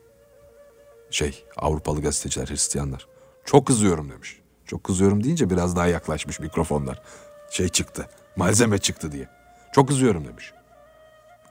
[1.11, 3.07] Şey Avrupalı gazeteciler, Hristiyanlar.
[3.45, 4.41] Çok kızıyorum demiş.
[4.67, 7.03] Çok kızıyorum deyince biraz daha yaklaşmış mikrofonlar.
[7.51, 8.07] Şey çıktı,
[8.37, 9.29] malzeme çıktı diye.
[9.73, 10.53] Çok kızıyorum demiş.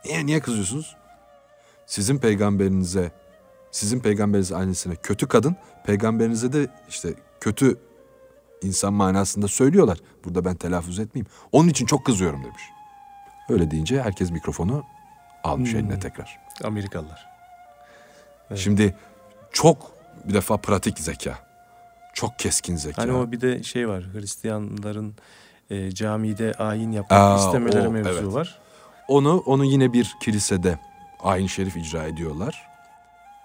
[0.04, 0.96] Niye, niye kızıyorsunuz?
[1.86, 3.12] Sizin peygamberinize,
[3.70, 7.78] sizin peygamberiniz annesine kötü kadın, peygamberinize de işte kötü
[8.62, 9.98] insan manasında söylüyorlar.
[10.24, 11.30] Burada ben telaffuz etmeyeyim.
[11.52, 12.62] Onun için çok kızıyorum demiş.
[13.48, 14.84] Öyle deyince herkes mikrofonu
[15.44, 15.78] almış Hmm.
[15.78, 16.38] eline tekrar.
[16.64, 17.26] Amerikalılar.
[18.50, 18.58] Evet.
[18.60, 18.96] Şimdi
[19.52, 19.92] çok
[20.24, 21.38] bir defa pratik zeka.
[22.14, 23.02] Çok keskin zeka.
[23.02, 25.16] Hani o bir de şey var Hristiyanların
[25.72, 28.34] e, camide ayin yapmak Aa, istemeleri o, mevzu evet.
[28.34, 28.58] var.
[29.08, 30.78] Onu onu yine bir kilisede
[31.22, 32.68] ayin şerif icra ediyorlar.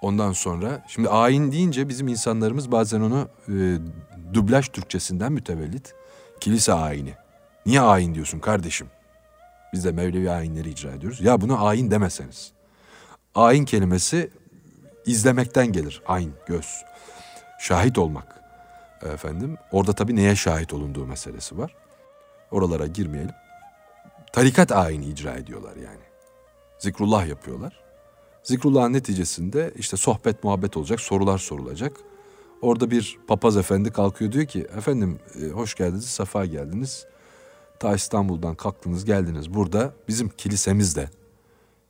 [0.02, 3.78] Ondan sonra şimdi ayin deyince bizim insanlarımız bazen onu e,
[4.34, 5.94] dublaj Türkçesinden mütevellit
[6.40, 7.14] kilise ayini.
[7.66, 8.86] Niye ayin diyorsun kardeşim?
[9.72, 11.20] Biz de Mevlevi ayinleri icra ediyoruz.
[11.20, 12.52] Ya buna ayin demeseniz.
[13.34, 14.30] Ayin kelimesi
[15.06, 16.02] izlemekten gelir.
[16.06, 16.84] Ayn, göz.
[17.60, 18.40] Şahit olmak.
[19.02, 21.74] Efendim orada tabii neye şahit olunduğu meselesi var.
[22.50, 23.34] Oralara girmeyelim.
[24.32, 26.04] Tarikat ayini icra ediyorlar yani.
[26.78, 27.88] Zikrullah yapıyorlar.
[28.42, 31.96] Zikrullah'ın neticesinde işte sohbet muhabbet olacak, sorular sorulacak.
[32.62, 37.06] Orada bir papaz efendi kalkıyor diyor ki efendim e, hoş geldiniz, safa geldiniz.
[37.80, 41.10] Ta İstanbul'dan kalktınız geldiniz burada bizim kilisemizde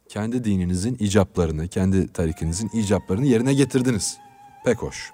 [0.09, 4.19] kendi dininizin icaplarını, kendi tarikinizin icaplarını yerine getirdiniz.
[4.65, 5.13] Pek hoş.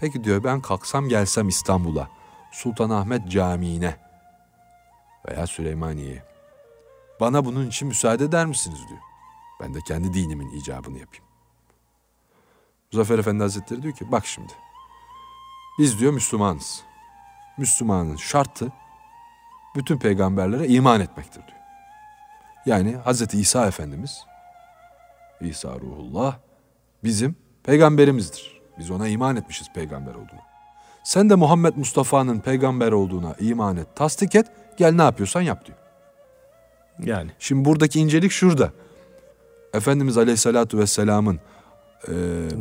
[0.00, 2.08] Peki diyor ben kalksam gelsem İstanbul'a,
[2.52, 3.96] Sultanahmet Camii'ne
[5.28, 6.22] veya Süleymaniye'ye.
[7.20, 9.00] Bana bunun için müsaade eder misiniz diyor.
[9.60, 11.24] Ben de kendi dinimin icabını yapayım.
[12.92, 14.52] Muzaffer Efendi Hazretleri diyor ki bak şimdi.
[15.78, 16.82] Biz diyor Müslümanız.
[17.58, 18.72] Müslümanın şartı
[19.76, 21.60] bütün peygamberlere iman etmektir diyor.
[22.66, 24.24] Yani Hazreti İsa Efendimiz,
[25.40, 26.38] İsa Ruhullah
[27.04, 28.62] bizim peygamberimizdir.
[28.78, 30.55] Biz ona iman etmişiz peygamber olduğunu.
[31.06, 34.46] Sen de Muhammed Mustafa'nın peygamber olduğuna iman et, tasdik et,
[34.76, 35.78] gel ne yapıyorsan yap diyor.
[37.04, 38.72] Yani Şimdi buradaki incelik şurada.
[39.74, 41.40] Efendimiz Aleyhisselatü Vesselam'ın
[42.08, 42.12] e,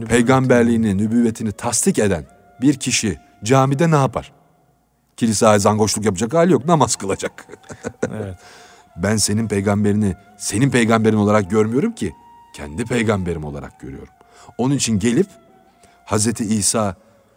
[0.07, 2.25] peygamberliğini, nübüvvetini tasdik eden
[2.61, 4.31] bir kişi camide ne yapar?
[5.17, 7.47] Kiliseye zangoşluk yapacak hali yok, namaz kılacak.
[8.11, 8.35] evet.
[8.95, 12.13] Ben senin peygamberini senin peygamberin olarak görmüyorum ki.
[12.55, 14.13] Kendi peygamberim olarak görüyorum.
[14.57, 15.27] Onun için gelip
[16.05, 16.95] Hazreti İsa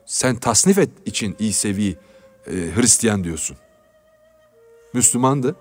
[0.09, 1.97] sen tasnif et için İsevi
[2.47, 3.57] e, Hristiyan diyorsun.
[4.93, 5.57] Müslümandı.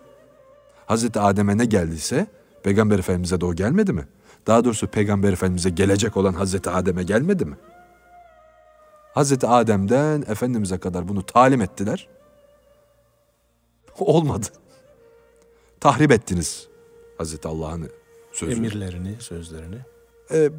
[0.86, 2.28] Hazreti Adem'e ne geldiyse
[2.64, 4.08] Peygamber Efendimiz'e de o gelmedi mi?
[4.48, 7.56] Daha doğrusu Peygamber Efendimiz'e gelecek olan Hazreti Adem'e gelmedi mi?
[9.14, 12.08] Hazreti Adem'den Efendimiz'e kadar bunu talim ettiler.
[14.00, 14.45] Olmadı.
[15.80, 16.68] Tahrip ettiniz
[17.18, 17.89] Hazreti Allah'ın
[18.34, 18.58] sözünü.
[18.58, 19.78] Emirlerini, sözlerini.
[20.32, 20.50] E,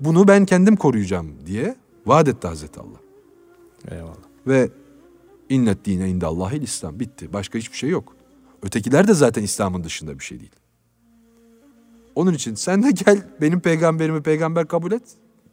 [0.00, 1.76] bunu ben kendim koruyacağım diye
[2.06, 3.05] vaat etti Hazreti Allah.
[3.90, 4.16] Eyvallah.
[4.46, 4.70] Ve
[5.48, 7.32] innet dine indallahil İslam bitti.
[7.32, 8.16] Başka hiçbir şey yok.
[8.62, 10.52] Ötekiler de zaten İslam'ın dışında bir şey değil.
[12.14, 15.02] Onun için sen de gel benim peygamberimi peygamber kabul et.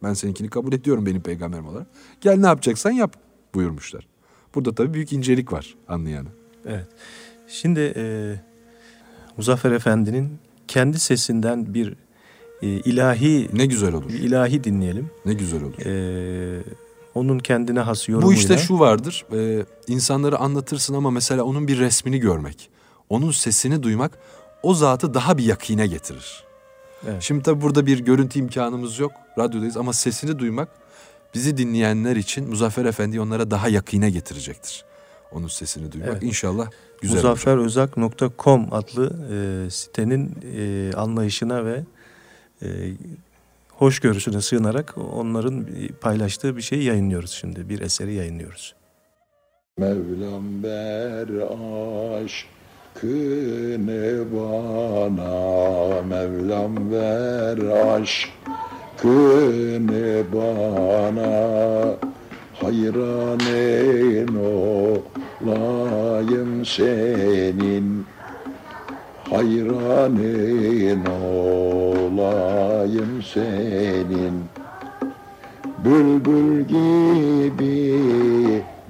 [0.02, 1.86] Ben seninkini kabul ediyorum benim peygamberim olarak.
[2.20, 3.16] Gel ne yapacaksan yap
[3.54, 4.06] buyurmuşlar.
[4.54, 6.28] Burada tabii büyük incelik var anlayanı.
[6.66, 6.86] Evet.
[7.48, 8.34] Şimdi e,
[9.36, 11.96] Muzaffer Efendi'nin kendi sesinden bir
[12.62, 14.08] e, ilahi Ne güzel olur.
[14.08, 15.10] bir ilahi dinleyelim.
[15.26, 15.86] Ne güzel olur.
[15.86, 16.62] E,
[17.14, 18.36] onun kendine has yorumuyla.
[18.36, 19.24] Bu işte şu vardır.
[19.32, 22.70] E, insanları anlatırsın ama mesela onun bir resmini görmek,
[23.08, 24.18] onun sesini duymak
[24.62, 26.44] o zatı daha bir yakine getirir.
[27.08, 27.22] Evet.
[27.22, 29.12] Şimdi tabii burada bir görüntü imkanımız yok.
[29.38, 30.68] Radyodayız ama sesini duymak
[31.34, 34.84] bizi dinleyenler için Muzaffer Efendi'yi onlara daha yakine getirecektir.
[35.32, 36.22] Onun sesini duymak Evet.
[36.22, 37.30] inşallah güzel olacak.
[37.30, 41.84] Muzafferözak.com adlı e, sitenin e, anlayışına ve
[42.62, 42.66] e,
[43.78, 45.66] hoşgörüsüne sığınarak onların
[46.00, 47.68] paylaştığı bir şeyi yayınlıyoruz şimdi.
[47.68, 48.74] Bir eseri yayınlıyoruz.
[49.78, 51.28] Mevlam ver
[52.24, 57.58] aşkını bana Mevlam ver
[57.98, 61.44] aşkını bana
[62.54, 64.36] Hayranın
[65.46, 68.06] olayım senin
[69.30, 74.34] Hayranın olayım senin.
[75.84, 78.02] Bülbül gibi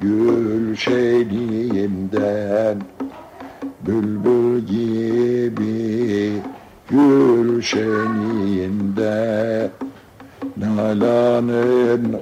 [0.00, 2.78] gülşeninden
[3.86, 6.32] Bülbül gibi
[6.90, 9.14] gülşeninde
[10.56, 12.16] Nalanın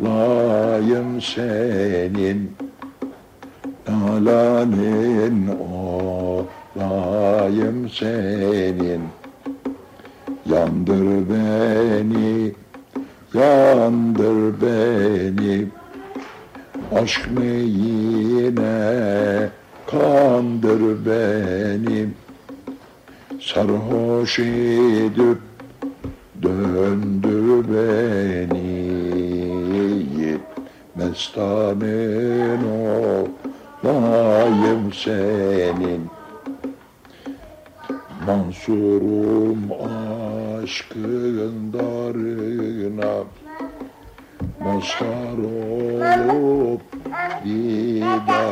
[0.00, 2.52] olayım senin.
[3.88, 6.29] Nalanın olayım
[8.00, 9.02] senin.
[10.46, 12.52] Yandır beni,
[13.34, 15.66] yandır beni.
[16.94, 18.70] Aşk meyine
[19.86, 22.14] kandır benim
[23.40, 25.38] Sarhoş edip
[26.42, 28.90] döndür beni.
[30.94, 32.64] Mestanın
[33.84, 36.19] olayım senin
[38.26, 39.72] Mansurum
[40.62, 43.24] aşkın darına.
[44.60, 46.82] Mazhar olup
[47.44, 48.50] didarına.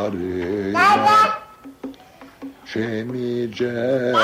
[2.65, 4.17] Şemi cemalin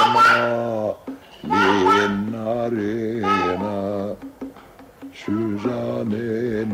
[2.32, 4.14] narına.
[5.12, 6.70] Süzanin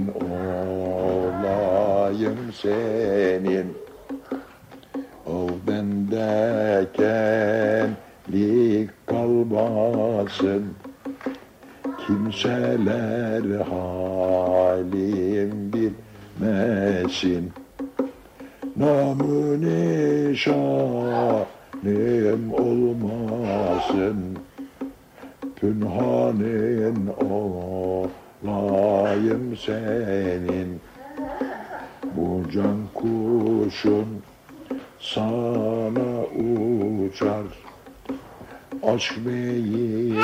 [1.00, 3.76] olayım senin.
[5.26, 6.86] Ol bende
[8.30, 10.74] kendik kalmasın.
[12.06, 14.92] Kimseler halim
[15.72, 17.52] bilmesin.
[18.76, 20.52] Namı nişanım
[22.52, 24.38] olmasın.
[25.56, 27.10] Pünhanin
[28.44, 30.80] olayım senin.
[32.16, 34.22] Bu can kuşun
[35.00, 36.24] sana
[37.06, 37.69] uçar
[38.82, 40.18] Aşk beyinden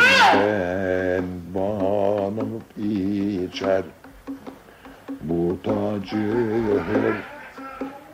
[1.55, 3.83] banıp içer.
[5.23, 6.33] Bu tacı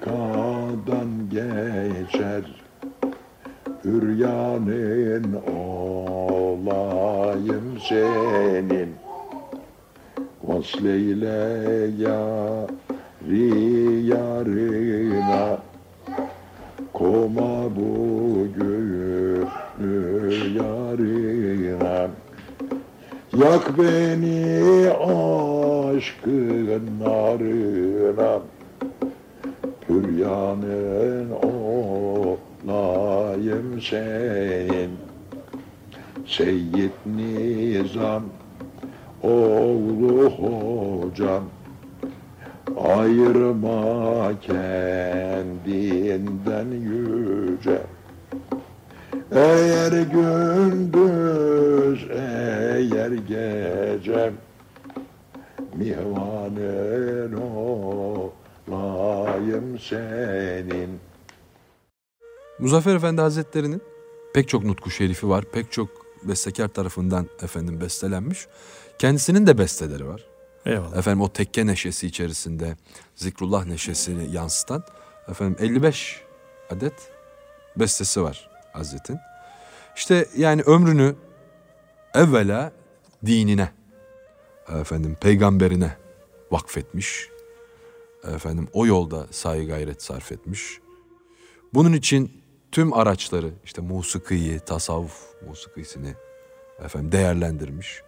[0.01, 2.63] kadan geçer.
[3.85, 5.35] Hüryanın
[6.33, 8.95] olayım senin.
[10.43, 13.47] Vasleyle yari
[14.07, 15.59] yarına
[16.93, 18.47] Koma bu
[23.37, 28.41] Yak beni aşkın narına
[29.81, 31.31] Püryanın
[32.69, 34.91] olayım senin.
[36.27, 38.23] Seyyid Nizam
[39.23, 41.45] oğlu hocam
[42.77, 45.87] Ayırma kendinden
[46.71, 47.81] yüce.
[49.35, 49.93] Eğer
[51.93, 54.33] gündüz eğer gece
[55.75, 57.33] Mihvanın
[58.71, 61.01] olayım senin
[62.59, 63.83] Muzaffer Efendi Hazretleri'nin
[64.35, 65.45] pek çok nutku şerifi var.
[65.53, 65.89] Pek çok
[66.23, 68.47] bestekar tarafından efendim bestelenmiş.
[68.99, 70.25] Kendisinin de besteleri var.
[70.67, 70.97] Eyvallah.
[70.97, 72.77] Efendim o tekke neşesi içerisinde
[73.15, 74.85] zikrullah neşesini yansıtan
[75.29, 76.21] efendim 55
[76.71, 76.95] adet
[77.77, 79.19] bestesi var Hazret'in.
[79.97, 81.15] İşte yani ömrünü
[82.15, 82.73] evvela
[83.27, 83.73] dinine,
[84.81, 85.97] efendim peygamberine
[86.51, 87.29] vakfetmiş.
[88.35, 90.81] Efendim o yolda sahi gayret sarf etmiş.
[91.75, 92.43] Bunun için
[92.73, 96.15] tüm araçları işte musikiyi, tasavvuf musikisini
[96.85, 98.03] efendim değerlendirmiş.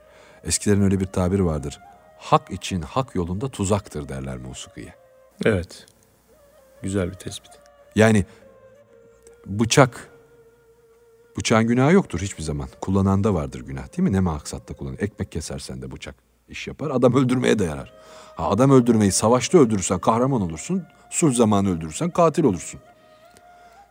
[0.44, 1.80] Eskilerin öyle bir tabiri vardır.
[2.18, 4.94] Hak için hak yolunda tuzaktır derler musikiye.
[5.44, 5.86] Evet.
[6.82, 7.50] Güzel bir tespit.
[7.96, 8.24] Yani
[9.46, 10.10] bıçak,
[11.36, 12.68] bıçağın günahı yoktur hiçbir zaman.
[12.80, 14.12] Kullananda vardır günah değil mi?
[14.12, 14.98] Ne maksatta kullanır?
[15.00, 16.14] Ekmek kesersen de bıçak
[16.48, 16.90] iş yapar.
[16.90, 17.92] Adam öldürmeye de yarar.
[18.36, 20.82] Ha, adam öldürmeyi savaşta öldürürsen kahraman olursun.
[21.10, 22.80] Sulh zamanı öldürürsen katil olursun.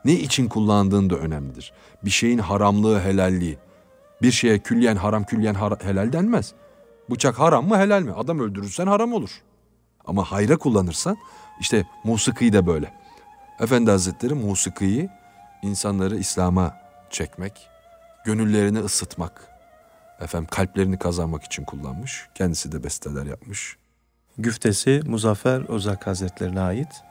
[0.05, 1.73] Ne için kullandığın da önemlidir.
[2.05, 3.57] Bir şeyin haramlığı, helalliği.
[4.21, 6.53] Bir şeye külliyen haram, külliyen har- helal denmez.
[7.09, 8.11] Bıçak haram mı, helal mi?
[8.11, 9.41] Adam öldürürsen haram olur.
[10.05, 11.17] Ama hayra kullanırsan
[11.61, 12.93] işte musiki de böyle.
[13.59, 15.09] Efendi Hazretleri musikiyi
[15.61, 16.77] insanları İslam'a
[17.14, 17.70] çekmek,
[18.26, 19.47] gönüllerini ısıtmak,
[20.20, 22.28] efendim kalplerini kazanmak için kullanmış.
[22.36, 23.78] Kendisi de besteler yapmış.
[24.38, 27.01] Güftesi Muzaffer Ozak Hazretlerine ait.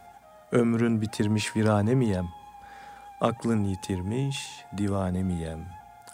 [0.53, 2.29] Ömrün bitirmiş virane miyem?
[3.21, 4.39] Aklın yitirmiş
[4.77, 5.67] divane miyem?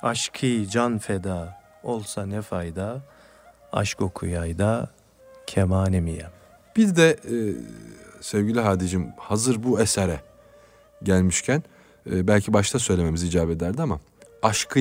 [0.03, 3.01] Aşkı can feda olsa ne fayda?
[3.73, 4.91] Aşk okuyayda
[5.47, 6.31] kemane miyem?
[6.77, 7.37] Bir de e,
[8.21, 10.21] sevgili Hadicim hazır bu esere
[11.03, 11.63] gelmişken
[12.13, 14.01] e, belki başta söylememiz icap ederdi ama
[14.43, 14.81] aşkı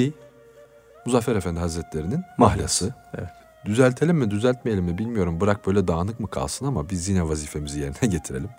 [1.06, 2.96] Muzaffer Efendi Hazretleri'nin mahlası.
[3.18, 3.30] Evet.
[3.66, 5.42] Düzeltelim mi düzeltmeyelim mi bilmiyorum.
[5.42, 8.50] Bırak böyle dağınık mı kalsın ama biz yine vazifemizi yerine getirelim.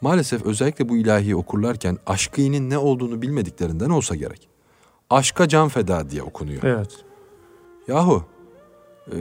[0.00, 4.48] Maalesef özellikle bu ilahiyi okurlarken aşkının ne olduğunu bilmediklerinden olsa gerek.
[5.10, 6.62] Aşka can feda diye okunuyor.
[6.62, 6.90] Evet.
[7.88, 8.24] Yahu
[9.12, 9.16] e,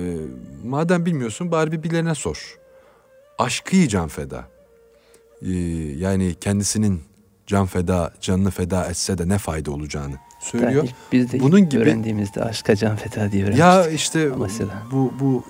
[0.63, 2.59] madem bilmiyorsun bari bir bilene sor.
[3.37, 4.47] Aşkı can feda.
[5.41, 5.51] E,
[5.97, 7.01] yani kendisinin
[7.47, 10.83] can feda, canını feda etse de ne fayda olacağını söylüyor.
[10.83, 13.59] İlk biz de Bunun Bunun gibi- öğrendiğimizde aşka can feda diye öğrenmiştik.
[13.65, 14.83] Ya işte Mesela.
[14.91, 15.43] bu bu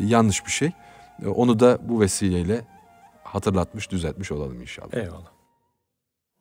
[0.00, 0.70] yanlış bir şey.
[1.24, 2.64] E, Onu da bu vesileyle
[3.24, 4.94] hatırlatmış, düzeltmiş olalım inşallah.
[4.94, 5.30] Eyvallah.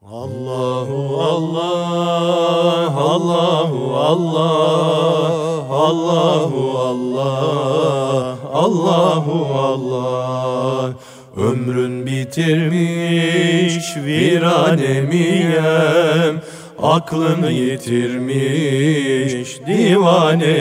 [0.01, 5.29] Allahu Allah, Allahu Allah,
[5.69, 10.93] Allahu Allah, Allahu Allah.
[11.37, 15.21] Ömrün bitirmiş viranemiyem,
[16.83, 18.39] aklını yitirmiş
[19.67, 20.57] divanemiyem.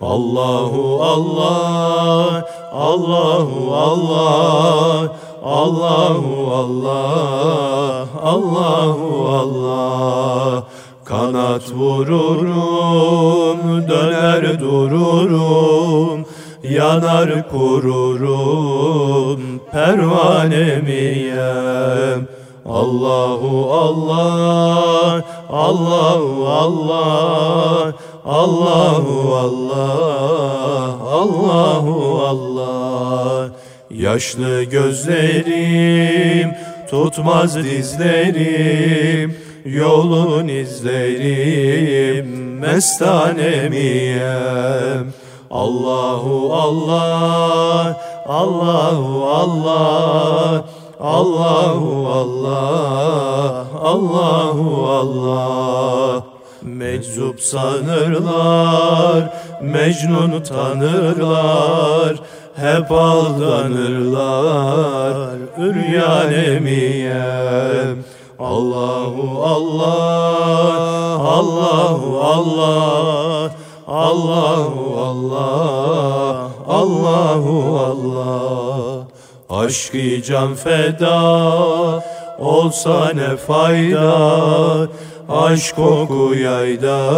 [0.00, 10.64] Allahu Allah, Allahu Allah, Allahu Allah, Allahu Allah.
[11.04, 13.58] Kanat vururum,
[13.88, 16.26] döner dururum,
[16.62, 19.40] yanar kururum,
[19.72, 22.28] pervanemiyem.
[22.66, 27.94] Allahu Allah, Allahu Allah,
[28.24, 33.50] Allahu Allah, Allahu Allah.
[33.90, 36.50] Yaşlı gözlerim
[36.90, 42.26] tutmaz dizlerim Yolun izlerim
[42.58, 45.12] mestanemiyem
[45.52, 47.96] Allahu Allah
[48.26, 50.64] Allahu Allah
[51.00, 56.22] Allahu Allah Allahu Allah.
[56.62, 62.16] Meczup sanırlar Mecnun tanırlar
[62.56, 65.14] hep aldanırlar.
[65.58, 68.04] Üryanemiyem
[68.38, 73.50] Allahu Allah Allahu Allah
[73.92, 79.06] Allahu Allah Allahu Allah.
[79.50, 82.04] Aşkı can feda
[82.38, 84.88] olsa ne fayda?
[85.28, 87.08] Aşk koku yayda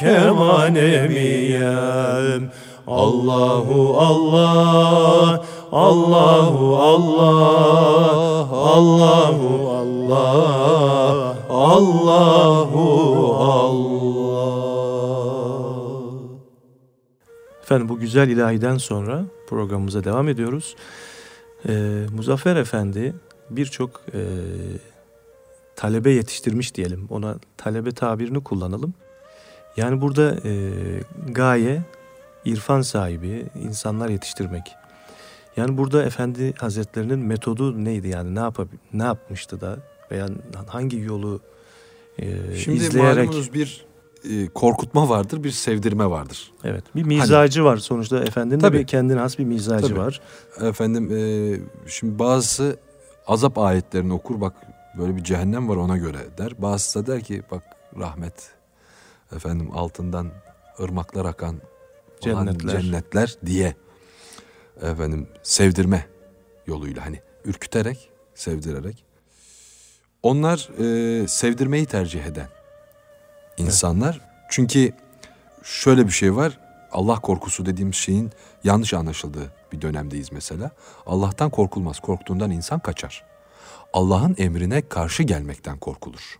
[0.00, 2.50] kemanemiyem
[2.88, 5.40] Allahu Allah
[5.72, 13.91] Allahu Allah Allahu Allah Allahu Allah
[17.72, 20.76] Efendim bu güzel ilahiden sonra programımıza devam ediyoruz.
[21.68, 23.14] Ee, Muzaffer Efendi
[23.50, 24.20] birçok e,
[25.76, 27.06] talebe yetiştirmiş diyelim.
[27.10, 28.94] Ona talebe tabirini kullanalım.
[29.76, 30.72] Yani burada e,
[31.28, 31.82] gaye
[32.44, 34.64] irfan sahibi insanlar yetiştirmek.
[35.56, 39.78] Yani burada Efendi Hazretlerinin metodu neydi yani ne yapab ne yapmıştı da
[40.10, 40.28] veya
[40.66, 41.40] hangi yolu
[42.18, 43.91] e, Şimdi izleyerek malumunuz bir
[44.30, 46.52] e, korkutma vardır, bir sevdirme vardır.
[46.64, 48.78] evet bir mizacı var sonuçta efendinin de Tabii.
[48.78, 49.98] bir kendine has bir mizacı Tabii.
[49.98, 50.20] var.
[50.60, 51.20] Efendim e,
[51.86, 52.76] şimdi bazısı
[53.26, 54.54] azap ayetlerini okur bak
[54.98, 56.62] böyle bir cehennem var ona göre der.
[56.62, 57.62] Bazısı da der ki bak
[57.98, 58.50] rahmet
[59.36, 60.30] efendim altından
[60.80, 61.56] ırmaklar akan
[62.20, 62.80] Cennetler.
[62.82, 63.74] cennetler diye
[64.82, 66.06] efendim sevdirme
[66.66, 69.04] yoluyla hani ürküterek sevdirerek
[70.22, 72.48] onlar e, sevdirmeyi tercih eden
[73.66, 74.20] insanlar.
[74.48, 74.92] Çünkü
[75.62, 76.58] şöyle bir şey var.
[76.92, 78.30] Allah korkusu dediğimiz şeyin
[78.64, 80.70] yanlış anlaşıldığı bir dönemdeyiz mesela.
[81.06, 82.00] Allah'tan korkulmaz.
[82.00, 83.24] Korktuğundan insan kaçar.
[83.92, 86.38] Allah'ın emrine karşı gelmekten korkulur.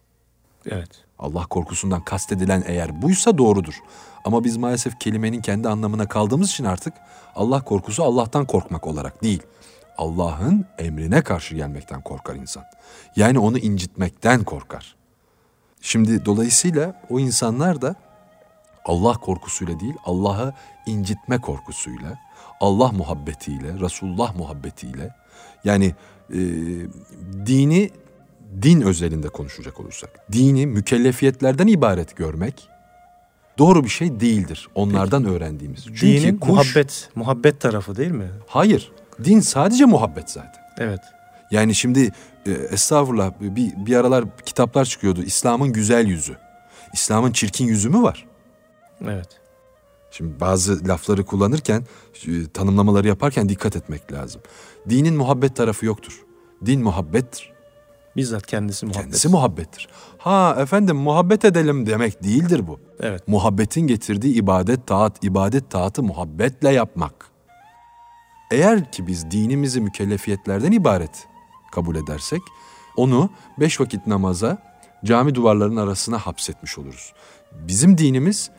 [0.71, 0.91] Evet.
[1.19, 3.75] Allah korkusundan kastedilen eğer buysa doğrudur.
[4.25, 6.95] Ama biz maalesef kelimenin kendi anlamına kaldığımız için artık
[7.37, 9.43] Allah korkusu Allah'tan korkmak olarak değil.
[9.99, 12.65] Allah'ın emrine karşı gelmekten korkar insan.
[13.17, 14.97] Yani onu incitmekten korkar.
[15.83, 17.95] Şimdi dolayısıyla o insanlar da
[18.85, 20.53] Allah korkusuyla değil, Allah'ı
[20.87, 22.19] incitme korkusuyla,
[22.61, 25.15] Allah muhabbetiyle, Resulullah muhabbetiyle,
[25.65, 25.95] yani
[26.31, 26.39] e,
[27.47, 27.91] dini
[28.63, 32.69] din özelinde konuşacak olursak, dini mükellefiyetlerden ibaret görmek
[33.59, 34.69] doğru bir şey değildir.
[34.75, 35.85] Onlardan öğrendiğimiz.
[35.85, 38.29] Çünkü Dinin kuş- muhabbet, muhabbet tarafı değil mi?
[38.47, 38.93] Hayır,
[39.25, 40.63] din sadece muhabbet zaten.
[40.79, 41.01] Evet.
[41.51, 42.13] Yani şimdi
[42.47, 45.23] e, estağfurullah bir, bir aralar kitaplar çıkıyordu.
[45.23, 46.37] İslam'ın güzel yüzü.
[46.93, 48.27] İslam'ın çirkin yüzü mü var?
[49.05, 49.29] Evet.
[50.11, 51.85] Şimdi bazı lafları kullanırken,
[52.27, 54.41] e, tanımlamaları yaparken dikkat etmek lazım.
[54.89, 56.25] Dinin muhabbet tarafı yoktur.
[56.67, 57.53] Din muhabbettir.
[58.17, 59.03] Bizzat kendisi muhabbet.
[59.03, 59.89] Kendisi muhabbettir.
[60.19, 62.81] Ha efendim muhabbet edelim demek değildir bu.
[63.01, 63.29] Evet.
[63.29, 67.31] Muhabbetin getirdiği ibadet, taat, ibadet, taatı muhabbetle yapmak.
[68.51, 71.29] Eğer ki biz dinimizi mükellefiyetlerden ibaret
[71.73, 72.43] kabul edersek,
[72.97, 73.31] onu
[73.61, 74.59] beş vakit namaza,
[75.05, 77.13] cami duvarlarının arasına hapsetmiş oluruz.
[77.53, 78.51] Bizim dinimiz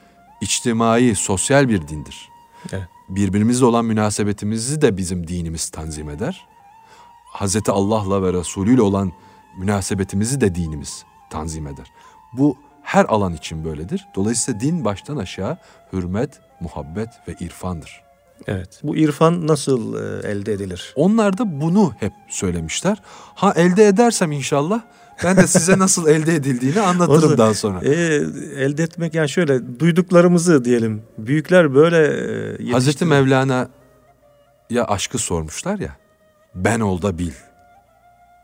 [0.42, 2.30] içtimai, sosyal bir dindir.
[2.72, 2.88] Evet.
[3.10, 6.48] Birbirimizle olan münasebetimizi de bizim dinimiz tanzim eder.
[7.26, 9.12] Hazreti Allah'la ve Resulüyle olan
[9.58, 11.92] münasebetimizi de dinimiz tanzim eder.
[12.34, 14.08] Bu her alan için böyledir.
[14.16, 15.58] Dolayısıyla din baştan aşağı
[15.94, 18.04] hürmet, muhabbet ve irfandır.
[18.48, 18.80] Evet.
[18.84, 20.94] Bu irfan nasıl e, elde edilir?
[20.96, 23.02] Onlar da bunu hep söylemişler.
[23.36, 24.82] Ha elde edersem inşallah
[25.24, 27.82] ben de size nasıl elde edildiğini anlatırım daha sonra.
[27.82, 27.94] E,
[28.58, 31.04] elde etmek yani şöyle duyduklarımızı diyelim.
[31.18, 33.10] Büyükler böyle e, Hazreti yetiştirdi.
[33.10, 33.70] Mevlana
[34.70, 35.98] ya aşkı sormuşlar ya.
[36.56, 37.32] Ben ol da bil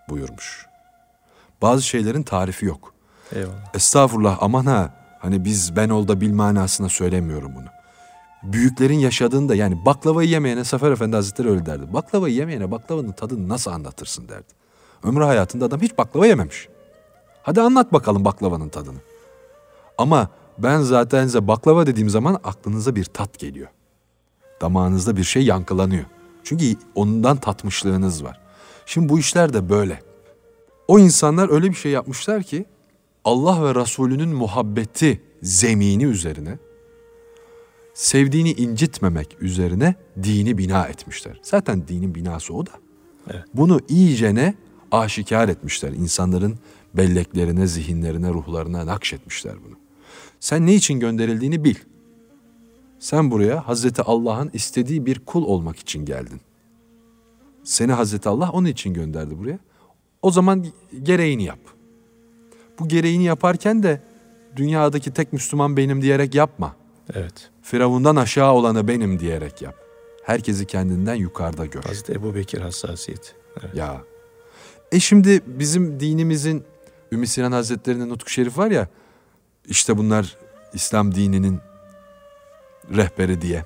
[0.10, 0.66] buyurmuş.
[1.62, 2.94] Bazı şeylerin tarifi yok.
[3.36, 3.76] Eyvallah.
[3.76, 4.94] Estağfurullah aman ha.
[5.20, 7.68] Hani biz ben ol da bil manasına söylemiyorum bunu.
[8.44, 11.94] Büyüklerin yaşadığında yani baklavayı yemeyene Zafer Efendi Hazretleri öyle derdi.
[11.94, 14.48] Baklavayı yemeyene baklavanın tadını nasıl anlatırsın derdi.
[15.04, 16.68] Ömrü hayatında adam hiç baklava yememiş.
[17.44, 19.00] Hadi anlat bakalım baklavanın tadını.
[19.98, 23.68] Ama ben zaten size baklava dediğim zaman aklınıza bir tat geliyor.
[24.62, 26.06] Damağınızda bir şey yankılanıyor.
[26.44, 28.40] Çünkü ondan tatmışlığınız var.
[28.86, 30.00] Şimdi bu işler de böyle.
[30.88, 32.66] O insanlar öyle bir şey yapmışlar ki
[33.26, 36.58] Allah ve Resulünün muhabbeti zemini üzerine
[38.00, 41.40] sevdiğini incitmemek üzerine dini bina etmişler.
[41.44, 42.72] Zaten dinin binası o da.
[43.30, 43.44] Evet.
[43.54, 44.54] Bunu iyicene
[44.92, 45.92] aşikar etmişler.
[45.92, 46.58] İnsanların
[46.94, 49.76] belleklerine, zihinlerine, ruhlarına nakşetmişler bunu.
[50.40, 51.76] Sen ne için gönderildiğini bil.
[53.00, 56.42] Sen buraya Hazreti Allah'ın istediği bir kul olmak için geldin.
[57.64, 59.60] Seni Hazreti Allah onun için gönderdi buraya.
[60.22, 60.66] O zaman
[61.04, 61.60] gereğini yap.
[62.80, 64.02] Bu gereğini yaparken de
[64.56, 66.76] dünyadaki tek Müslüman benim diyerek yapma.
[67.14, 67.52] Evet.
[67.74, 69.76] Firavundan aşağı olanı benim diyerek yap.
[70.24, 71.84] Herkesi kendinden yukarıda gör.
[71.84, 73.32] Hazreti Ebu Bekir hassasiyeti.
[73.62, 73.76] Evet.
[73.76, 74.02] Ya.
[74.92, 76.64] E şimdi bizim dinimizin
[77.12, 78.88] Ümmü Sinan Hazretleri'nin Nutku Şerif var ya.
[79.66, 80.38] işte bunlar
[80.74, 81.60] İslam dininin
[82.96, 83.66] rehberi diye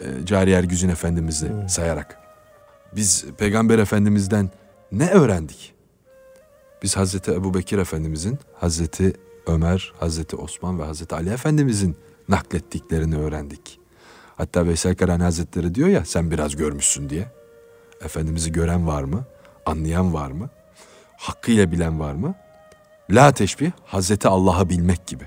[0.00, 1.68] e, Cari Ergüzün Efendimiz'i Hmm.
[1.68, 2.18] sayarak.
[2.96, 4.50] Biz Peygamber Efendimiz'den
[4.92, 5.74] ne öğrendik?
[6.82, 9.12] Biz Hazreti Ebu Bekir Efendimiz'in, Hazreti
[9.46, 11.96] Ömer, Hazreti Osman ve Hazreti Ali Efendimiz'in
[12.32, 13.78] naklettiklerini öğrendik.
[14.36, 17.26] Hatta Veysel Karani Hazretleri diyor ya sen biraz görmüşsün diye.
[18.04, 19.24] Efendimiz'i gören var mı?
[19.66, 20.50] Anlayan var mı?
[21.16, 22.34] Hakkıyla bilen var mı?
[23.10, 25.24] La teşbih Hazreti Allah'ı bilmek gibi.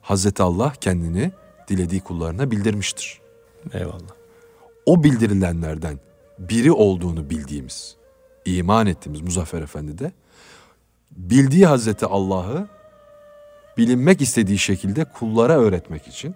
[0.00, 1.32] Hazreti Allah kendini
[1.68, 3.20] dilediği kullarına bildirmiştir.
[3.72, 4.14] Eyvallah.
[4.86, 6.00] O bildirilenlerden
[6.38, 7.96] biri olduğunu bildiğimiz,
[8.44, 10.12] iman ettiğimiz Muzaffer Efendi de
[11.10, 12.68] bildiği Hazreti Allah'ı
[13.76, 16.34] bilinmek istediği şekilde kullara öğretmek için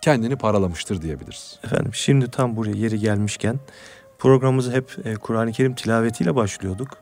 [0.00, 1.58] kendini paralamıştır diyebiliriz.
[1.64, 3.60] Efendim şimdi tam buraya yeri gelmişken
[4.18, 6.98] programımızı hep e, Kur'an-ı Kerim tilavetiyle başlıyorduk.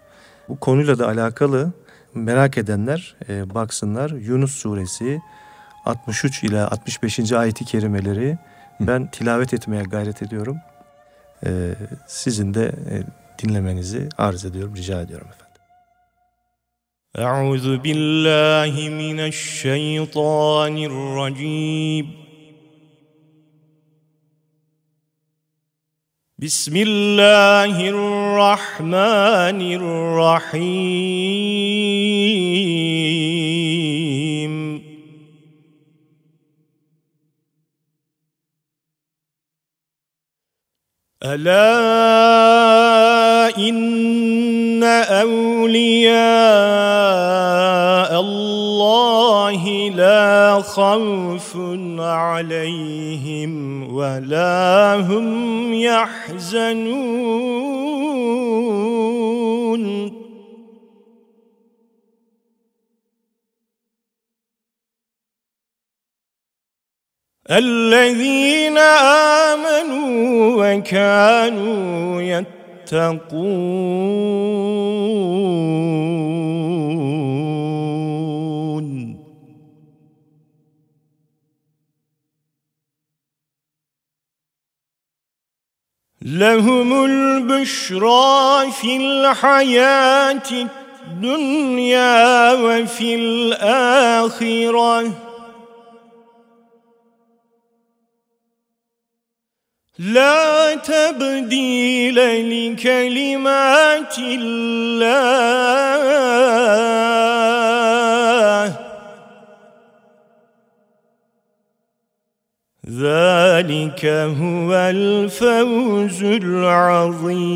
[0.48, 1.72] Bu konuyla da alakalı
[2.14, 5.20] merak edenler e, baksınlar Yunus suresi
[5.86, 7.32] 63 ile 65.
[7.32, 8.38] ayeti kerimeleri
[8.80, 10.56] ben tilavet etmeye gayret ediyorum.
[11.46, 11.74] E,
[12.06, 13.02] sizin de e,
[13.42, 15.49] dinlemenizi arz ediyorum, rica ediyorum efendim.
[17.18, 22.12] أعوذ بالله من الشيطان الرجيم.
[26.38, 30.70] بسم الله الرحمن الرحيم.
[41.22, 41.70] ألا
[43.58, 46.20] إن أولياء
[48.20, 51.56] الله لا خوف
[51.98, 53.52] عليهم
[53.94, 57.30] ولا هم يحزنون.
[67.50, 72.59] الذين آمنوا وكانوا يتقون
[86.22, 90.50] لهم البشرى في الحياة
[91.06, 94.10] الدنيا وفي الآخرة.
[100.00, 102.16] لا تبديل
[102.72, 105.10] لكلمات الله.
[112.90, 114.04] ذلك
[114.40, 117.50] هو الفوز العظيم.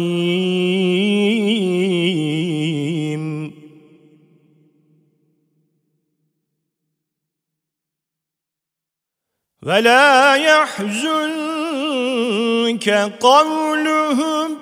[9.62, 11.63] ولا يحزنك
[13.21, 14.57] قولهم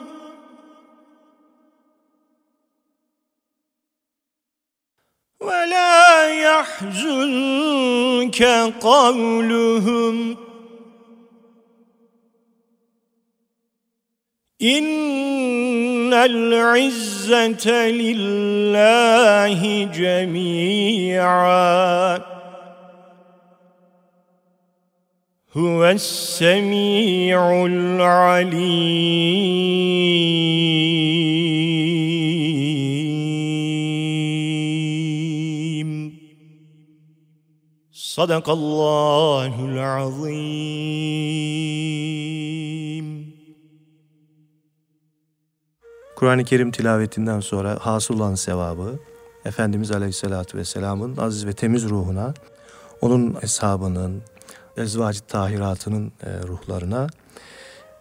[5.41, 7.63] ولا يحزنك
[8.81, 10.37] قولهم
[14.61, 21.57] إن العزة لله جميعا
[25.57, 28.67] هو السميع العليم
[37.91, 40.97] صدق الله العظيم
[46.15, 48.99] Kur'an-ı Kerim tilavetinden sonra hasıl olan sevabı
[49.45, 52.33] Efendimiz Aleyhisselatü Vesselam'ın aziz ve temiz ruhuna,
[53.01, 54.23] onun eshabının,
[54.76, 57.06] ezvacı tahiratının e, ruhlarına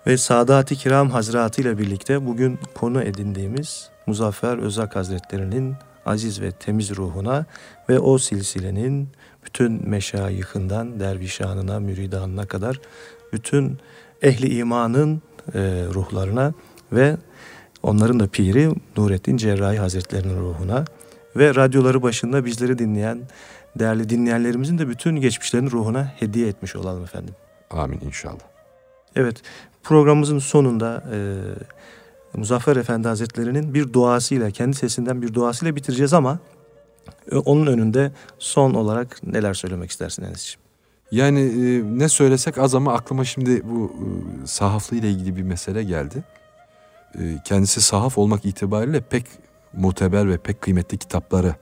[0.07, 5.76] ve Sadat-ı Kiram Hazretleri ile birlikte bugün konu edindiğimiz Muzaffer Özak Hazretleri'nin
[6.06, 7.45] aziz ve temiz ruhuna
[7.89, 9.10] ve o silsilenin
[9.45, 12.80] bütün meşayihinden dervişanına, müridanına kadar
[13.34, 13.77] bütün
[14.22, 15.22] ehli imanın
[15.53, 15.60] e,
[15.93, 16.53] ruhlarına
[16.91, 17.18] ve
[17.84, 20.85] onların da piri Nurettin Cerrahi Hazretlerinin ruhuna
[21.35, 23.19] ve radyoları başında bizleri dinleyen
[23.80, 27.35] değerli dinleyenlerimizin de bütün geçmişlerinin ruhuna hediye etmiş olalım efendim.
[27.72, 28.43] Amin inşallah.
[29.15, 29.41] Evet
[29.84, 31.18] programımızın sonunda e,
[32.38, 36.39] Muzaffer Efendi Hazretleri'nin bir duasıyla kendi sesinden bir duasıyla bitireceğiz ama
[37.31, 40.61] e, onun önünde son olarak neler söylemek istersin Enes'ciğim?
[41.11, 43.91] Yani e, ne söylesek az ama aklıma şimdi bu
[44.43, 46.23] e, sahaflı ile ilgili bir mesele geldi.
[47.19, 49.26] E, kendisi sahaf olmak itibariyle pek
[49.73, 51.56] muteber ve pek kıymetli kitapları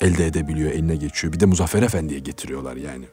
[0.00, 1.32] elde edebiliyor, eline geçiyor.
[1.32, 3.04] Bir de Muzaffer Efendi'ye getiriyorlar yani.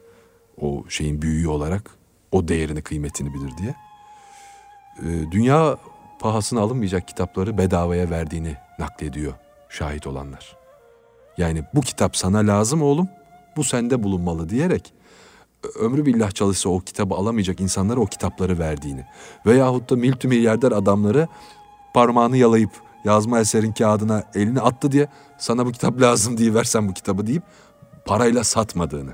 [0.60, 1.90] O şeyin büyüğü olarak
[2.32, 3.74] o değerini, kıymetini bilir diye.
[4.98, 5.76] E, dünya
[6.20, 9.32] pahasına alınmayacak kitapları bedavaya verdiğini naklediyor
[9.68, 10.56] şahit olanlar.
[11.38, 13.08] Yani bu kitap sana lazım oğlum,
[13.56, 14.94] bu sende bulunmalı diyerek
[15.78, 19.04] ömrü billah çalışsa o kitabı alamayacak insanlara o kitapları verdiğini
[19.46, 21.28] veyahut da miltü milyarder adamları
[21.94, 22.70] parmağını yalayıp
[23.04, 25.08] yazma eserin kağıdına elini attı diye
[25.42, 27.42] sana bu kitap lazım diye versen bu kitabı deyip
[28.04, 29.12] parayla satmadığını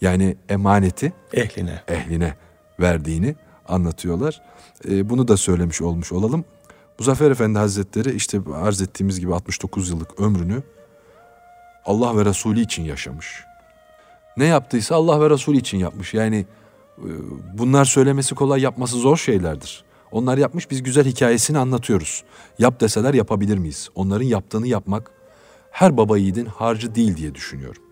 [0.00, 1.82] yani emaneti Ehline.
[1.88, 2.34] ehline
[2.80, 3.36] verdiğini
[3.68, 4.42] anlatıyorlar.
[4.88, 6.44] Ee, bunu da söylemiş olmuş olalım.
[6.98, 10.62] Muzaffer Efendi Hazretleri işte arz ettiğimiz gibi 69 yıllık ömrünü
[11.84, 13.44] Allah ve Resulü için yaşamış.
[14.36, 16.14] Ne yaptıysa Allah ve Resulü için yapmış.
[16.14, 16.46] Yani
[16.98, 17.08] e,
[17.54, 19.84] bunlar söylemesi kolay yapması zor şeylerdir.
[20.12, 22.24] Onlar yapmış biz güzel hikayesini anlatıyoruz.
[22.58, 23.88] Yap deseler yapabilir miyiz?
[23.94, 25.21] Onların yaptığını yapmak
[25.72, 27.82] her baba yiğidin harcı değil diye düşünüyorum.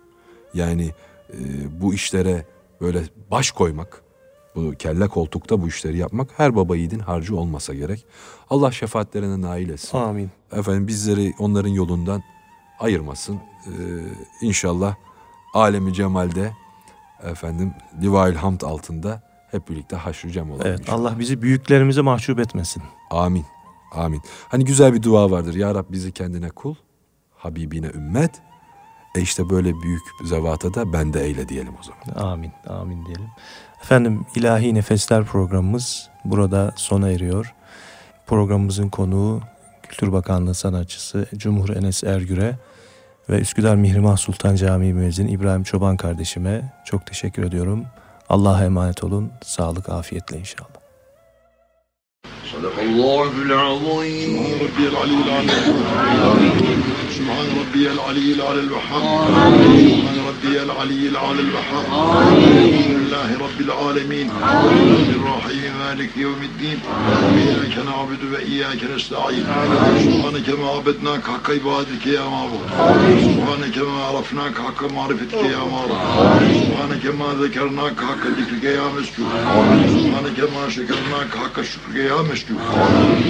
[0.55, 0.91] Yani
[1.33, 1.37] e,
[1.81, 2.47] bu işlere
[2.81, 4.03] böyle baş koymak,
[4.57, 8.07] bu kelle koltukta bu işleri yapmak her baba yiğidin harcı olmasa gerek.
[8.51, 9.99] Allah şefaatlerine nail etsin.
[9.99, 10.31] Amin.
[10.53, 12.23] Efendim bizleri onların yolundan
[12.81, 13.41] ayırmasın.
[13.67, 13.71] Ee,
[14.43, 14.95] inşallah
[15.55, 16.53] alemi cemalde
[17.23, 20.67] efendim Livail Hamd altında hep birlikte haşr cem olalım.
[20.67, 20.99] Evet inşallah.
[20.99, 22.83] Allah bizi büyüklerimize mahcup etmesin.
[23.11, 23.45] Amin.
[23.93, 24.23] Amin.
[24.49, 25.55] Hani güzel bir dua vardır.
[25.55, 26.75] Ya Rab bizi kendine kul,
[27.43, 28.31] Habibine ümmet.
[29.17, 32.31] E işte böyle büyük zevata da ben de eyle diyelim o zaman.
[32.33, 33.29] Amin, amin diyelim.
[33.83, 37.55] Efendim İlahi Nefesler programımız burada sona eriyor.
[38.27, 39.41] Programımızın konuğu
[39.83, 42.59] Kültür Bakanlığı sanatçısı Cumhur Enes Ergür'e
[43.29, 47.87] ve Üsküdar Mihrimah Sultan Camii müezzini İbrahim Çoban kardeşime çok teşekkür ediyorum.
[48.29, 49.33] Allah'a emanet olun.
[49.43, 50.81] Sağlık, afiyetle inşallah.
[52.54, 55.52] صدق الله العظيم ربي العلي العلي
[57.16, 59.04] سبحان ربي العلي العلي الوهاب
[59.90, 66.80] سبحان ربي العلي العلي الوهاب الحمد لله رب العالمين الرحمن الرحيم مالك يوم الدين
[67.36, 69.46] إياك نعبد وإياك نستعين
[70.06, 72.68] سبحانك ما عبدناك حق عبادك يا معبود
[73.28, 75.98] سبحانك ما عرفناك حق معرفتك يا معبود
[76.66, 79.28] سبحانك ما ذكرناك حق ذكرك يا مسجود
[79.96, 82.39] سبحانك ما شكرناك حق شكرك يا مسجود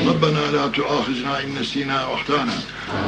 [0.08, 2.54] ربنا لا تؤاخذنا إن نسينا وأخطأنا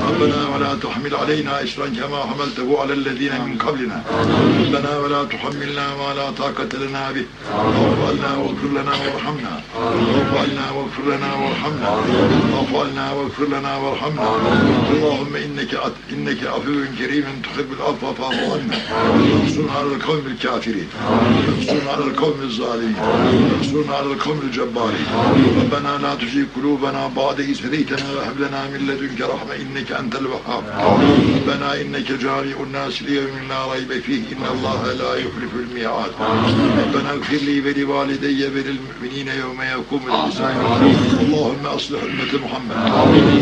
[0.10, 4.04] ربنا ولا تحمل علينا إسرا كما حملته على الذين من قبلنا
[4.60, 10.72] ربنا ولا تحملنا ما لا طاقة لنا به واعف عنا واغفر لنا وارحمنا واعف عنا
[10.72, 11.90] واغفر لنا وارحمنا
[12.54, 14.30] واعف عنا واغفر لنا وارحمنا
[14.94, 18.78] اللهم إنك أت- إنك عفو كريم تحب العفو فاعف عنا
[19.34, 20.88] وانصرنا على القوم الكافرين
[21.48, 25.08] وانصرنا على القوم الظالمين وانصرنا على القوم الجبارين
[25.62, 30.64] ربنا لا تزغ قلوبنا بعد إذ هديتنا وهب لنا من لدنك رحمة إنك أنت الوهاب
[31.48, 36.12] ربنا إنك جامع الناس ليوم لا ريب فيه إن الله لا يخلف الميعاد
[36.80, 40.56] ربنا اغفر لي ولوالدي وللمؤمنين يوم يقوم الحساب
[41.22, 42.78] اللهم أصلح أمة محمد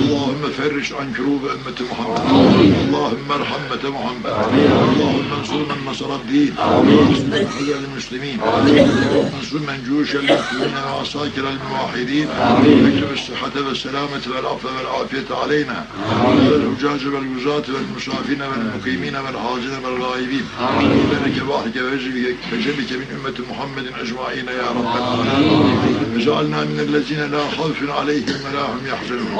[0.03, 2.19] اللهم فرج عن كروب أمة محمد
[2.87, 4.25] اللهم ارحم أمة محمد
[4.97, 13.12] اللهم انصر من نصر الدين واصلح حجر المسلمين وانصر من جوش المسلمين وعساكر الموحدين اكتب
[13.12, 15.86] الصحة والسلامة والعفو والعافية علينا.
[16.24, 20.46] وعلى الحجاج والغزاة والمسافرين والمقيمين والحاجين والغائبين.
[21.10, 26.14] بارك وحدك وجبك وجبك من أمة محمد أجمعين يا رب العالمين.
[26.14, 29.32] وجعلنا من الذين لا خوف عليهم ولا هم يحزنون.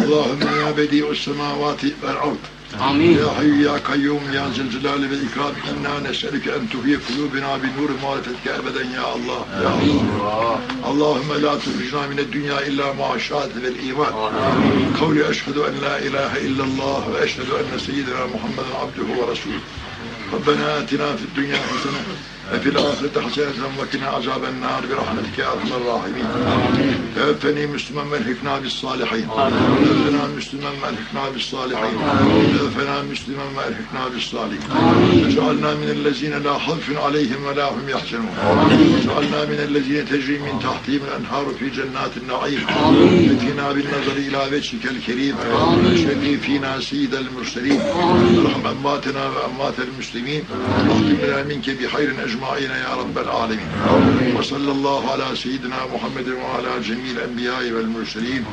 [0.00, 2.38] اللهم يا بديع السماوات والأرض.
[2.80, 3.18] Amin.
[3.18, 7.92] Ya hayyu ya kayyum ya zilzilali ve ikram inna neselike en tuhyi kulubina bi nuri
[8.02, 9.40] marifetke ebeden ya Allah.
[9.62, 10.00] Ya Amin.
[10.20, 10.60] Allah.
[10.84, 14.12] Allahümme la tuhrijna mine dünya illa muaşşat vel iman.
[14.12, 14.92] Amin.
[14.98, 19.60] Kavli eşhedü en la ilahe illallah ve eşhedü enne seyyidina Muhammeden abduhu ve resulü.
[20.32, 22.00] Rabbena atina fid dünya hasene
[22.54, 26.26] وفي الآخرة حسنة وقنا عذاب النار برحمتك يا أرحم الراحمين.
[27.16, 29.28] توفني مسلما والحقنا بالصالحين.
[29.28, 31.96] توفنا مسلما والحقنا بالصالحين.
[32.58, 34.70] توفنا مسلما والحقنا بالصالحين.
[35.24, 38.34] واجعلنا من الذين لا خوف عليهم ولا هم يحزنون.
[38.38, 42.66] واجعلنا من الذين تجري من تحتهم الأنهار في جنات النعيم.
[43.36, 45.36] وفينا بالنظر إلى وجهك الكريم.
[45.84, 47.80] واشفي فينا سيد المرسلين.
[47.80, 50.42] ارحم أمواتنا وأموات المسلمين.
[50.88, 53.68] واختمنا منك بخير أجمعين يا رب العالمين.
[54.38, 58.44] وصلى الله على سيدنا محمد وعلى جميع الأنبياء والمرسلين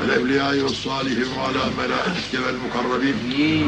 [0.00, 3.16] والأولياء والصالحين وعلى ملائكتك والمقربين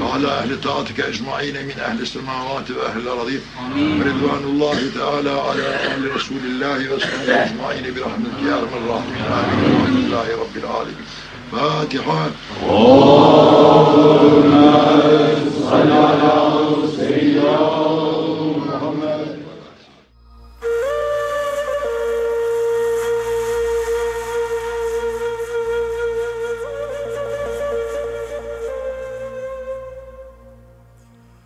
[0.03, 3.41] وعلى أهل طاعتك أجمعين من أهل السماوات وأهل الأرضين
[3.77, 9.23] ورضوان الله تعالى على أهل رسول الله وصحبه أجمعين برحمتك يا أرحم الراحمين.
[9.23, 9.65] آمين.
[9.65, 11.07] الحمد لله رب العالمين.
[11.53, 12.31] فاتحة.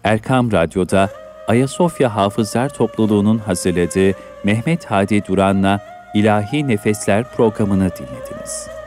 [0.04, 1.10] Erkam Radyo'da
[1.48, 5.80] Ayasofya Hafızlar Topluluğu'nun hazırladığı Mehmet Hadi Duran'la
[6.14, 8.79] İlahi Nefesler programını dinlediniz.